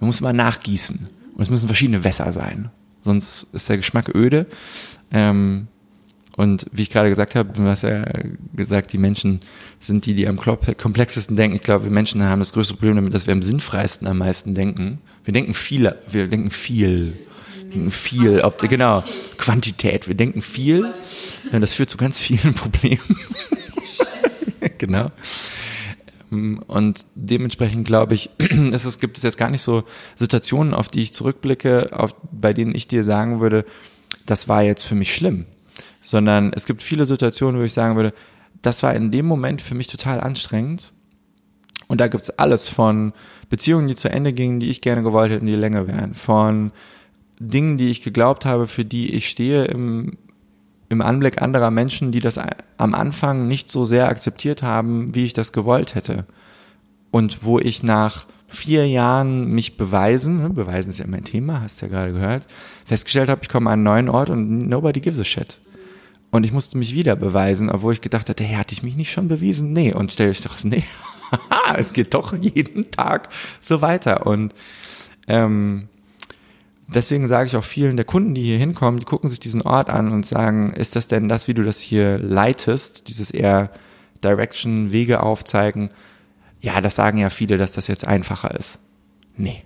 [0.00, 1.08] Man muss immer nachgießen.
[1.34, 2.70] Und es müssen verschiedene Wässer sein.
[3.00, 4.46] Sonst ist der Geschmack öde.
[5.10, 5.68] Ähm,
[6.36, 8.04] und wie ich gerade gesagt habe, du hast ja
[8.54, 9.40] gesagt, die Menschen
[9.80, 11.56] sind die, die am komplexesten denken.
[11.56, 14.54] Ich glaube, wir Menschen haben das größte Problem damit, dass wir am sinnfreisten am meisten
[14.54, 15.00] denken.
[15.24, 17.14] Wir denken viel, wir denken viel.
[17.62, 19.02] Wir denken viel, ob, genau,
[19.38, 20.08] Quantität.
[20.08, 20.92] Wir denken viel.
[21.50, 23.00] Ja, das führt zu ganz vielen Problemen.
[24.76, 25.10] genau.
[26.30, 28.28] Und dementsprechend glaube ich,
[28.72, 29.84] es, es gibt es jetzt gar nicht so
[30.16, 33.64] Situationen, auf die ich zurückblicke, auf, bei denen ich dir sagen würde,
[34.26, 35.46] das war jetzt für mich schlimm
[36.06, 38.14] sondern es gibt viele Situationen, wo ich sagen würde,
[38.62, 40.92] das war in dem Moment für mich total anstrengend.
[41.88, 43.12] Und da gibt's alles von
[43.50, 46.70] Beziehungen, die zu Ende gingen, die ich gerne gewollt hätte und die länger wären, von
[47.40, 50.16] Dingen, die ich geglaubt habe, für die ich stehe im,
[50.88, 55.32] im Anblick anderer Menschen, die das am Anfang nicht so sehr akzeptiert haben, wie ich
[55.32, 56.24] das gewollt hätte.
[57.10, 61.82] Und wo ich nach vier Jahren mich beweisen, ne, beweisen ist ja mein Thema, hast
[61.82, 62.46] du ja gerade gehört,
[62.84, 65.58] festgestellt habe, ich komme an einen neuen Ort und nobody gives a shit.
[66.36, 69.10] Und ich musste mich wieder beweisen, obwohl ich gedacht hatte, hey, hatte ich mich nicht
[69.10, 69.72] schon bewiesen?
[69.72, 69.94] Nee.
[69.94, 70.84] Und stelle ich doch, nee,
[71.78, 73.30] es geht doch jeden Tag
[73.62, 74.26] so weiter.
[74.26, 74.54] Und
[75.28, 75.88] ähm,
[76.88, 79.88] deswegen sage ich auch vielen der Kunden, die hier hinkommen, die gucken sich diesen Ort
[79.88, 83.70] an und sagen, ist das denn das, wie du das hier leitest, dieses eher
[84.22, 85.88] Direction, Wege aufzeigen?
[86.60, 88.78] Ja, das sagen ja viele, dass das jetzt einfacher ist.
[89.38, 89.62] Nee.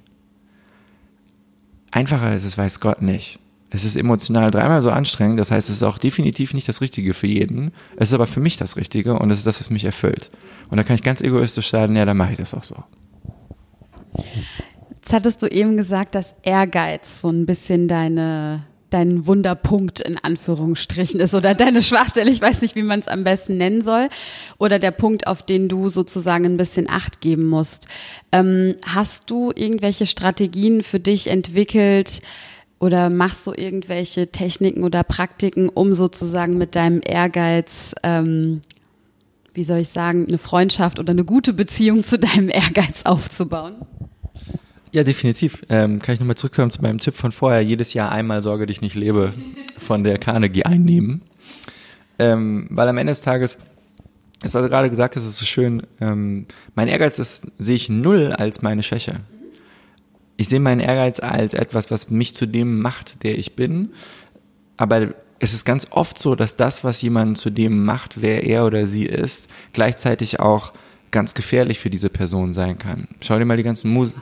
[1.91, 3.41] Einfacher ist es, weiß Gott nicht.
[3.71, 7.15] Es ist emotional dreimal so anstrengend, das heißt, es ist auch definitiv nicht das Richtige
[7.15, 7.71] für jeden.
[7.97, 10.31] Es ist aber für mich das Richtige und es ist das, was mich erfüllt.
[10.71, 12.77] Und da kann ich ganz egoistisch sagen, ja, dann mache ich das auch so.
[15.11, 21.21] Jetzt hattest du eben gesagt, dass Ehrgeiz so ein bisschen deine, dein Wunderpunkt in Anführungsstrichen
[21.21, 24.09] ist oder deine Schwachstelle, ich weiß nicht, wie man es am besten nennen soll,
[24.59, 27.87] oder der Punkt, auf den du sozusagen ein bisschen Acht geben musst.
[28.33, 32.21] Ähm, hast du irgendwelche Strategien für dich entwickelt,
[32.81, 38.63] oder machst du irgendwelche Techniken oder Praktiken, um sozusagen mit deinem Ehrgeiz, ähm,
[39.53, 43.75] wie soll ich sagen, eine Freundschaft oder eine gute Beziehung zu deinem Ehrgeiz aufzubauen?
[44.93, 45.63] Ja, definitiv.
[45.69, 47.61] Ähm, kann ich nochmal zurückkommen zu meinem Tipp von vorher.
[47.61, 49.33] Jedes Jahr einmal Sorge dich nicht lebe
[49.79, 51.23] von der Carnegie einnehmen.
[52.19, 53.59] Ähm, weil am Ende des Tages,
[54.43, 58.33] es also gerade gesagt, es ist so schön, ähm, mein Ehrgeiz ist, sehe ich null
[58.33, 59.21] als meine Schwäche
[60.41, 63.91] ich sehe meinen Ehrgeiz als etwas, was mich zu dem macht, der ich bin.
[64.79, 68.65] Aber es ist ganz oft so, dass das, was jemanden zu dem macht, wer er
[68.65, 70.73] oder sie ist, gleichzeitig auch
[71.11, 73.07] ganz gefährlich für diese Person sein kann.
[73.21, 74.15] Schau dir mal die ganzen Mus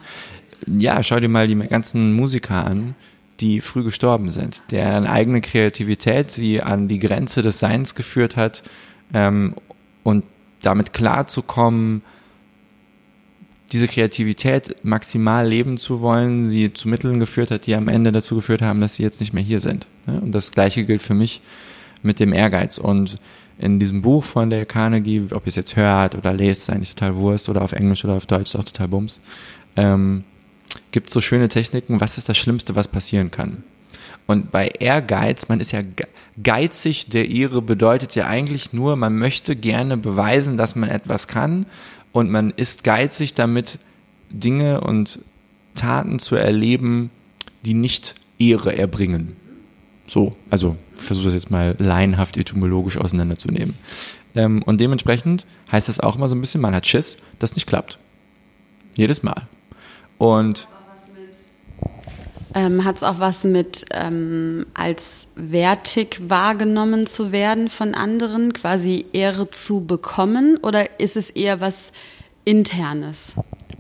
[0.67, 2.97] ja, schau dir mal die ganzen Musiker an,
[3.39, 8.65] die früh gestorben sind, deren eigene Kreativität sie an die Grenze des Seins geführt hat
[9.15, 9.55] ähm,
[10.03, 10.25] und
[10.63, 12.03] damit klarzukommen,
[13.73, 18.37] diese Kreativität maximal leben zu wollen, sie zu Mitteln geführt hat, die am Ende dazu
[18.37, 19.87] geführt haben, dass sie jetzt nicht mehr hier sind.
[20.07, 21.43] Und das Gleiche gilt für mich
[22.03, 22.79] mit dem Ehrgeiz.
[22.79, 23.17] Und
[23.59, 26.95] in diesem Buch von der Carnegie, ob ihr es jetzt hört oder lest, ist eigentlich
[26.95, 29.21] total Wurst oder auf Englisch oder auf Deutsch ist auch total Bums,
[29.77, 30.25] ähm,
[30.93, 33.65] gibt es so schöne Techniken, was ist das Schlimmste, was passieren kann.
[34.27, 35.81] Und bei Ehrgeiz, man ist ja
[36.43, 41.65] geizig der Ehre, bedeutet ja eigentlich nur, man möchte gerne beweisen, dass man etwas kann
[42.13, 43.79] und man ist geizig damit,
[44.31, 45.21] Dinge und
[45.75, 47.11] Taten zu erleben,
[47.65, 49.37] die nicht Ehre erbringen.
[50.07, 53.75] So, also versuche das jetzt mal laienhaft etymologisch auseinanderzunehmen.
[54.35, 57.67] Ähm, und dementsprechend heißt das auch immer so ein bisschen, man hat Schiss, das nicht
[57.67, 57.99] klappt.
[58.95, 59.49] Jedes Mal.
[60.19, 60.69] Und
[62.59, 69.07] ähm, hat es auch was mit ähm, als wertig wahrgenommen zu werden von anderen, quasi
[69.13, 70.59] Ehre zu bekommen?
[70.63, 71.93] Oder ist es eher was
[72.45, 73.35] Internes?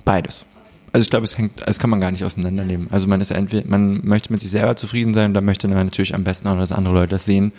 [0.05, 0.47] Beides.
[0.93, 2.87] Also ich glaube, es hängt, das kann man gar nicht auseinandernehmen.
[2.91, 5.85] Also man ist entweder, man möchte mit sich selber zufrieden sein und dann möchte man
[5.85, 7.53] natürlich am besten auch, dass andere Leute das sehen,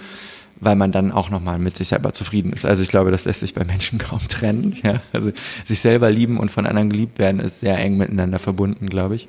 [0.61, 2.65] weil man dann auch nochmal mit sich selber zufrieden ist.
[2.65, 4.77] Also ich glaube, das lässt sich bei Menschen kaum trennen.
[4.83, 5.01] Ja?
[5.11, 5.31] Also
[5.65, 9.27] sich selber lieben und von anderen geliebt werden ist sehr eng miteinander verbunden, glaube ich.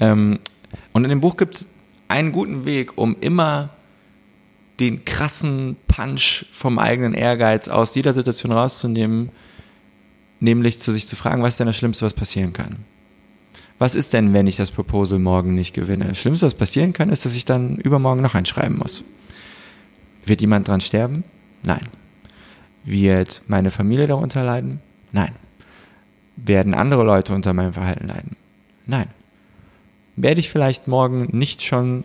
[0.00, 0.38] Ähm,
[0.92, 1.68] und in dem Buch gibt es
[2.08, 3.70] einen guten Weg, um immer
[4.80, 9.30] den krassen Punch vom eigenen Ehrgeiz aus jeder Situation rauszunehmen,
[10.40, 12.76] nämlich zu sich zu fragen, was ist denn das Schlimmste, was passieren kann?
[13.78, 16.06] Was ist denn, wenn ich das Proposal morgen nicht gewinne?
[16.06, 19.04] Das Schlimmste, was passieren kann, ist, dass ich dann übermorgen noch einschreiben muss.
[20.24, 21.24] Wird jemand dran sterben?
[21.64, 21.88] Nein.
[22.84, 24.80] Wird meine Familie darunter leiden?
[25.12, 25.32] Nein.
[26.36, 28.36] Werden andere Leute unter meinem Verhalten leiden?
[28.86, 29.08] Nein
[30.22, 32.04] werde ich vielleicht morgen nicht schon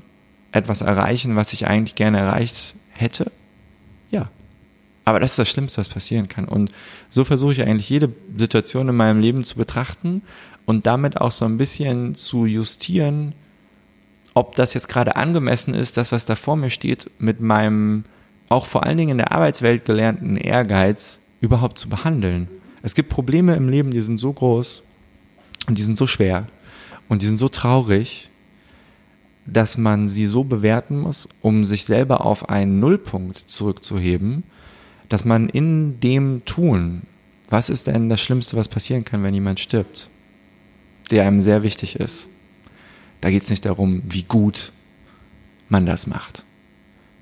[0.52, 3.32] etwas erreichen, was ich eigentlich gerne erreicht hätte?
[4.12, 4.30] Ja.
[5.06, 6.46] Aber das ist das Schlimmste, was passieren kann.
[6.46, 6.72] Und
[7.10, 10.22] so versuche ich eigentlich jede Situation in meinem Leben zu betrachten
[10.66, 13.34] und damit auch so ein bisschen zu justieren,
[14.34, 18.06] ob das jetzt gerade angemessen ist, das, was da vor mir steht, mit meinem
[18.50, 22.48] auch vor allen Dingen in der Arbeitswelt gelernten Ehrgeiz überhaupt zu behandeln.
[22.82, 24.84] Es gibt Probleme im Leben, die sind so groß
[25.68, 26.46] und die sind so schwer
[27.14, 28.32] und die sind so traurig,
[29.46, 34.42] dass man sie so bewerten muss, um sich selber auf einen Nullpunkt zurückzuheben,
[35.10, 37.04] dass man in dem Tun,
[37.52, 40.10] was ist denn das Schlimmste, was passieren kann, wenn jemand stirbt,
[41.12, 42.30] der einem sehr wichtig ist.
[43.22, 44.72] Da geht es nicht darum, wie gut
[45.70, 46.46] man das macht.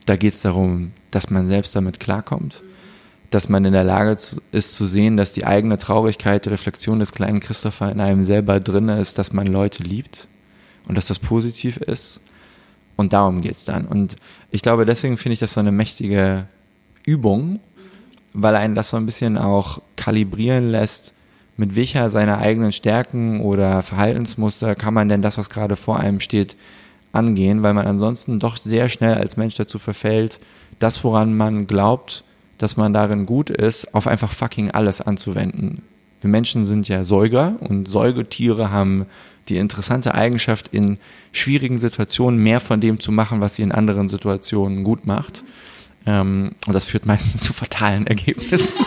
[0.05, 2.63] Da geht es darum, dass man selbst damit klarkommt,
[3.31, 4.17] dass man in der Lage
[4.51, 8.59] ist zu sehen, dass die eigene Traurigkeit, die Reflexion des kleinen Christopher in einem selber
[8.59, 10.27] drin ist, dass man Leute liebt
[10.87, 12.19] und dass das positiv ist.
[12.97, 13.85] Und darum geht es dann.
[13.85, 14.17] Und
[14.51, 16.47] ich glaube, deswegen finde ich das so eine mächtige
[17.05, 17.61] Übung,
[18.33, 21.13] weil einen das so ein bisschen auch kalibrieren lässt,
[21.55, 26.19] mit welcher seiner eigenen Stärken oder Verhaltensmuster kann man denn das, was gerade vor einem
[26.19, 26.57] steht,
[27.13, 30.39] angehen, weil man ansonsten doch sehr schnell als Mensch dazu verfällt,
[30.79, 32.23] das, woran man glaubt,
[32.61, 35.81] dass man darin gut ist, auf einfach fucking alles anzuwenden.
[36.19, 39.07] Wir Menschen sind ja Säuger und Säugetiere haben
[39.49, 40.97] die interessante Eigenschaft, in
[41.31, 45.43] schwierigen Situationen mehr von dem zu machen, was sie in anderen Situationen gut macht.
[46.05, 48.85] Ähm, und das führt meistens zu fatalen Ergebnissen.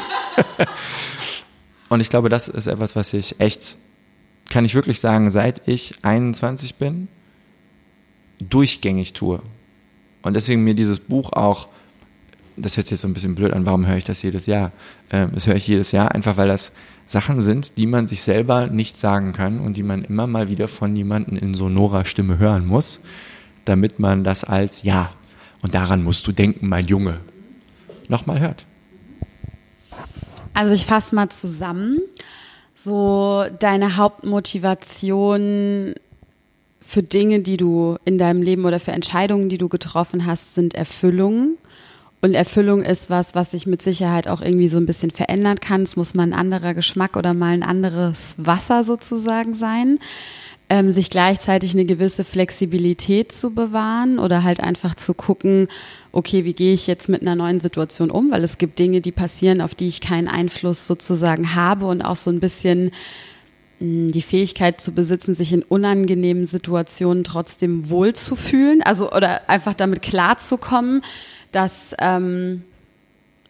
[1.88, 3.76] und ich glaube, das ist etwas, was ich echt,
[4.50, 7.08] kann ich wirklich sagen, seit ich 21 bin,
[8.38, 9.40] durchgängig tue.
[10.22, 11.68] Und deswegen mir dieses Buch auch,
[12.56, 14.72] das hört sich jetzt so ein bisschen blöd an, warum höre ich das jedes Jahr?
[15.10, 16.72] Ähm, das höre ich jedes Jahr, einfach weil das
[17.06, 20.68] Sachen sind, die man sich selber nicht sagen kann und die man immer mal wieder
[20.68, 23.00] von jemandem in sonorer Stimme hören muss,
[23.64, 25.12] damit man das als Ja,
[25.62, 27.20] und daran musst du denken, mein Junge,
[28.08, 28.66] nochmal hört.
[30.52, 32.00] Also ich fasse mal zusammen.
[32.76, 35.94] So deine Hauptmotivation
[36.80, 40.74] für Dinge, die du in deinem Leben oder für Entscheidungen, die du getroffen hast, sind
[40.74, 41.56] Erfüllung.
[42.24, 45.82] Und Erfüllung ist was, was sich mit Sicherheit auch irgendwie so ein bisschen verändern kann.
[45.82, 49.98] Es muss mal ein anderer Geschmack oder mal ein anderes Wasser sozusagen sein.
[50.70, 55.68] Ähm, sich gleichzeitig eine gewisse Flexibilität zu bewahren oder halt einfach zu gucken,
[56.12, 59.12] okay, wie gehe ich jetzt mit einer neuen Situation um, weil es gibt Dinge, die
[59.12, 62.90] passieren, auf die ich keinen Einfluss sozusagen habe und auch so ein bisschen
[63.80, 71.02] die Fähigkeit zu besitzen, sich in unangenehmen Situationen trotzdem wohlzufühlen, also oder einfach damit klarzukommen,
[71.54, 72.64] dass ähm,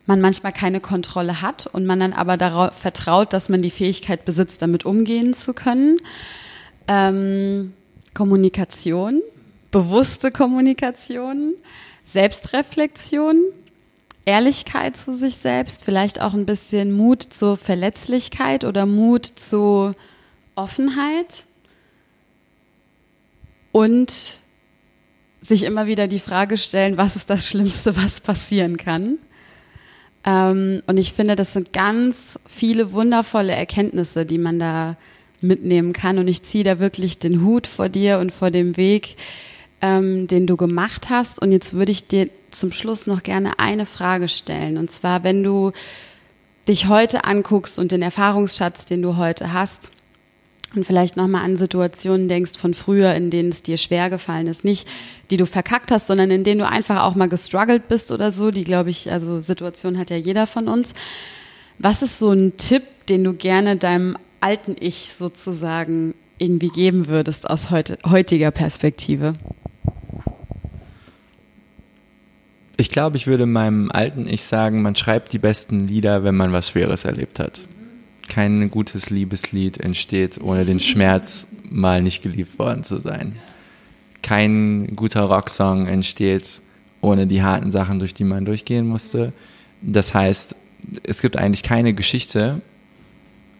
[0.06, 4.24] man manchmal keine Kontrolle hat und man dann aber darauf vertraut, dass man die Fähigkeit
[4.24, 5.98] besitzt, damit umgehen zu können.
[6.86, 7.72] Ähm,
[8.12, 9.22] Kommunikation,
[9.70, 11.54] bewusste Kommunikation,
[12.04, 13.40] Selbstreflexion,
[14.26, 19.94] Ehrlichkeit zu sich selbst, vielleicht auch ein bisschen Mut zur Verletzlichkeit oder Mut zu
[20.54, 21.46] Offenheit
[23.72, 24.40] und
[25.44, 29.18] sich immer wieder die Frage stellen, was ist das Schlimmste, was passieren kann.
[30.24, 34.96] Ähm, und ich finde, das sind ganz viele wundervolle Erkenntnisse, die man da
[35.40, 36.18] mitnehmen kann.
[36.18, 39.16] Und ich ziehe da wirklich den Hut vor dir und vor dem Weg,
[39.82, 41.42] ähm, den du gemacht hast.
[41.42, 44.78] Und jetzt würde ich dir zum Schluss noch gerne eine Frage stellen.
[44.78, 45.72] Und zwar, wenn du
[46.66, 49.90] dich heute anguckst und den Erfahrungsschatz, den du heute hast,
[50.76, 54.64] und vielleicht nochmal an Situationen denkst von früher, in denen es dir schwer gefallen ist.
[54.64, 54.88] Nicht,
[55.30, 58.50] die du verkackt hast, sondern in denen du einfach auch mal gestruggelt bist oder so.
[58.50, 60.94] Die, glaube ich, also Situation hat ja jeder von uns.
[61.78, 67.48] Was ist so ein Tipp, den du gerne deinem alten Ich sozusagen irgendwie geben würdest
[67.48, 69.34] aus heute, heutiger Perspektive?
[72.76, 76.52] Ich glaube, ich würde meinem alten Ich sagen, man schreibt die besten Lieder, wenn man
[76.52, 77.62] was Schweres erlebt hat
[78.28, 83.36] kein gutes Liebeslied entsteht, ohne den Schmerz mal nicht geliebt worden zu sein.
[84.22, 86.60] Kein guter Rocksong entsteht,
[87.00, 89.32] ohne die harten Sachen, durch die man durchgehen musste.
[89.82, 90.56] Das heißt,
[91.02, 92.62] es gibt eigentlich keine Geschichte,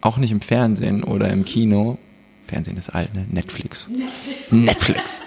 [0.01, 1.97] auch nicht im Fernsehen oder im Kino.
[2.45, 3.25] Fernsehen ist alt, ne?
[3.29, 3.87] Netflix.
[3.89, 4.51] Netflix.
[4.51, 5.21] Netflix.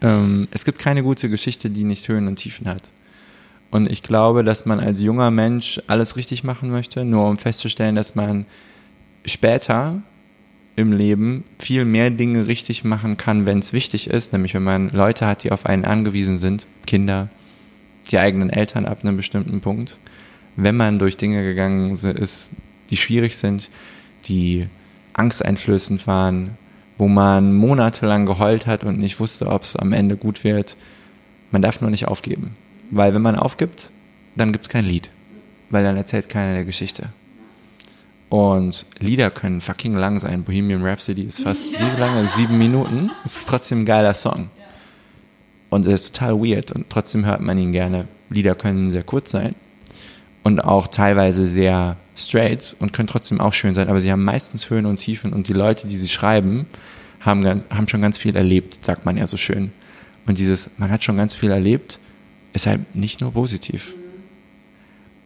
[0.00, 2.90] ähm, es gibt keine gute Geschichte, die nicht Höhen und Tiefen hat.
[3.70, 7.96] Und ich glaube, dass man als junger Mensch alles richtig machen möchte, nur um festzustellen,
[7.96, 8.46] dass man
[9.24, 10.02] später
[10.76, 14.90] im Leben viel mehr Dinge richtig machen kann, wenn es wichtig ist, nämlich wenn man
[14.90, 17.28] Leute hat, die auf einen angewiesen sind, Kinder,
[18.10, 19.98] die eigenen Eltern ab einem bestimmten Punkt,
[20.56, 22.52] wenn man durch Dinge gegangen ist,
[22.90, 23.70] die schwierig sind,
[24.26, 24.66] die
[25.12, 26.58] angsteinflößend waren,
[26.98, 30.76] wo man monatelang geheult hat und nicht wusste, ob es am Ende gut wird,
[31.50, 32.56] Man darf nur nicht aufgeben.
[32.90, 33.92] Weil wenn man aufgibt,
[34.34, 35.10] dann gibt es kein Lied.
[35.70, 37.10] Weil dann erzählt keiner der Geschichte.
[38.28, 40.42] Und Lieder können fucking lang sein.
[40.42, 42.26] Bohemian Rhapsody ist fast wie lange?
[42.26, 43.10] Sieben Minuten.
[43.24, 44.50] Es ist trotzdem ein geiler Song.
[45.70, 48.06] Und er ist total weird und trotzdem hört man ihn gerne.
[48.30, 49.54] Lieder können sehr kurz sein
[50.44, 54.70] und auch teilweise sehr straight und können trotzdem auch schön sein, aber sie haben meistens
[54.70, 56.66] Höhen und Tiefen und die Leute, die sie schreiben,
[57.20, 59.72] haben, haben schon ganz viel erlebt, sagt man ja so schön.
[60.26, 61.98] Und dieses, man hat schon ganz viel erlebt,
[62.52, 63.94] ist halt nicht nur positiv.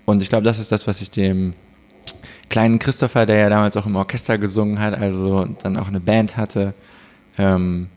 [0.06, 1.52] Und ich glaube, das ist das, was ich dem
[2.48, 6.36] kleinen Christopher, der ja damals auch im Orchester gesungen hat, also dann auch eine Band
[6.36, 6.74] hatte,
[7.36, 7.88] ähm,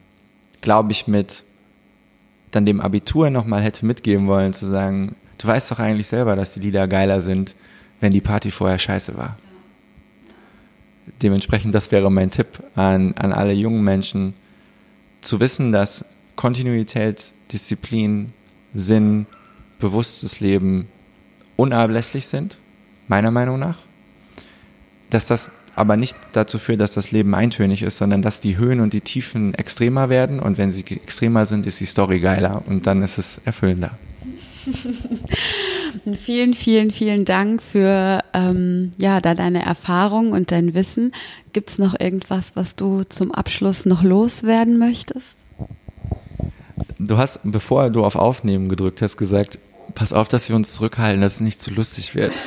[0.61, 1.43] glaube ich, mit
[2.51, 6.53] dann dem Abitur nochmal hätte mitgeben wollen, zu sagen, du weißt doch eigentlich selber, dass
[6.53, 7.55] die Lieder geiler sind,
[8.01, 9.37] wenn die Party vorher scheiße war.
[11.21, 14.33] Dementsprechend, das wäre mein Tipp an, an alle jungen Menschen,
[15.21, 18.33] zu wissen, dass Kontinuität, Disziplin,
[18.73, 19.27] Sinn,
[19.79, 20.87] bewusstes Leben
[21.57, 22.57] unablässlich sind,
[23.07, 23.79] meiner Meinung nach.
[25.11, 28.79] Dass das aber nicht dazu führt, dass das Leben eintönig ist, sondern dass die Höhen
[28.81, 32.87] und die Tiefen extremer werden und wenn sie extremer sind, ist die Story geiler und
[32.87, 33.91] dann ist es erfüllender.
[36.21, 41.13] vielen, vielen, vielen Dank für ähm, ja, da deine Erfahrung und dein Wissen.
[41.53, 45.37] Gibt es noch irgendwas, was du zum Abschluss noch loswerden möchtest?
[46.99, 49.57] Du hast, bevor du auf Aufnehmen gedrückt hast, gesagt,
[49.95, 52.33] pass auf, dass wir uns zurückhalten, dass es nicht zu lustig wird.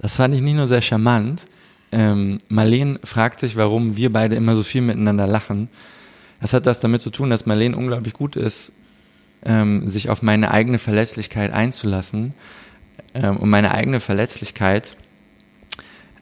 [0.00, 1.46] Das fand ich nicht nur sehr charmant.
[1.90, 5.68] Ähm, Marlene fragt sich, warum wir beide immer so viel miteinander lachen.
[6.40, 8.72] Das hat das damit zu tun, dass Marlene unglaublich gut ist,
[9.44, 12.34] ähm, sich auf meine eigene Verletzlichkeit einzulassen.
[13.14, 14.96] Ähm, und meine eigene Verletzlichkeit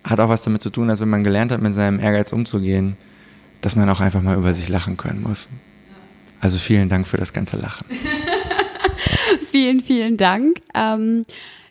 [0.04, 2.96] hat auch was damit zu tun, dass wenn man gelernt hat, mit seinem Ehrgeiz umzugehen,
[3.60, 5.48] dass man auch einfach mal über sich lachen können muss.
[6.40, 7.86] Also vielen Dank für das ganze Lachen.
[9.50, 10.58] vielen, vielen Dank.
[10.74, 11.24] Ähm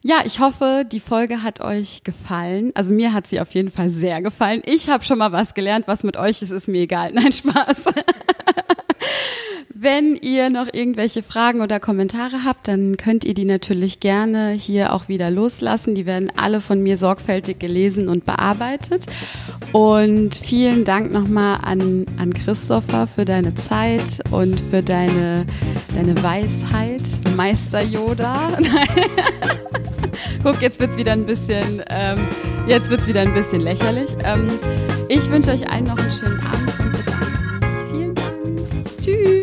[0.08, 2.72] ja, ich hoffe, die Folge hat euch gefallen.
[2.76, 4.62] Also mir hat sie auf jeden Fall sehr gefallen.
[4.64, 7.12] Ich habe schon mal was gelernt, was mit euch ist, ist mir egal.
[7.14, 7.86] Nein, Spaß.
[9.74, 14.94] Wenn ihr noch irgendwelche Fragen oder Kommentare habt, dann könnt ihr die natürlich gerne hier
[14.94, 15.96] auch wieder loslassen.
[15.96, 19.08] Die werden alle von mir sorgfältig gelesen und bearbeitet.
[19.72, 25.48] Und vielen Dank nochmal an, an Christopher für deine Zeit und für deine,
[25.96, 27.02] deine Weisheit.
[27.36, 28.50] Meister Yoda.
[30.44, 32.28] Guck, jetzt wird's wieder ein bisschen, ähm,
[32.68, 34.12] jetzt wird's wieder ein bisschen lächerlich.
[34.24, 34.48] Ähm,
[35.10, 37.92] ich wünsche euch allen noch einen schönen Abend und bedanke mich.
[37.92, 38.36] Vielen Dank.
[39.02, 39.35] Tschüss.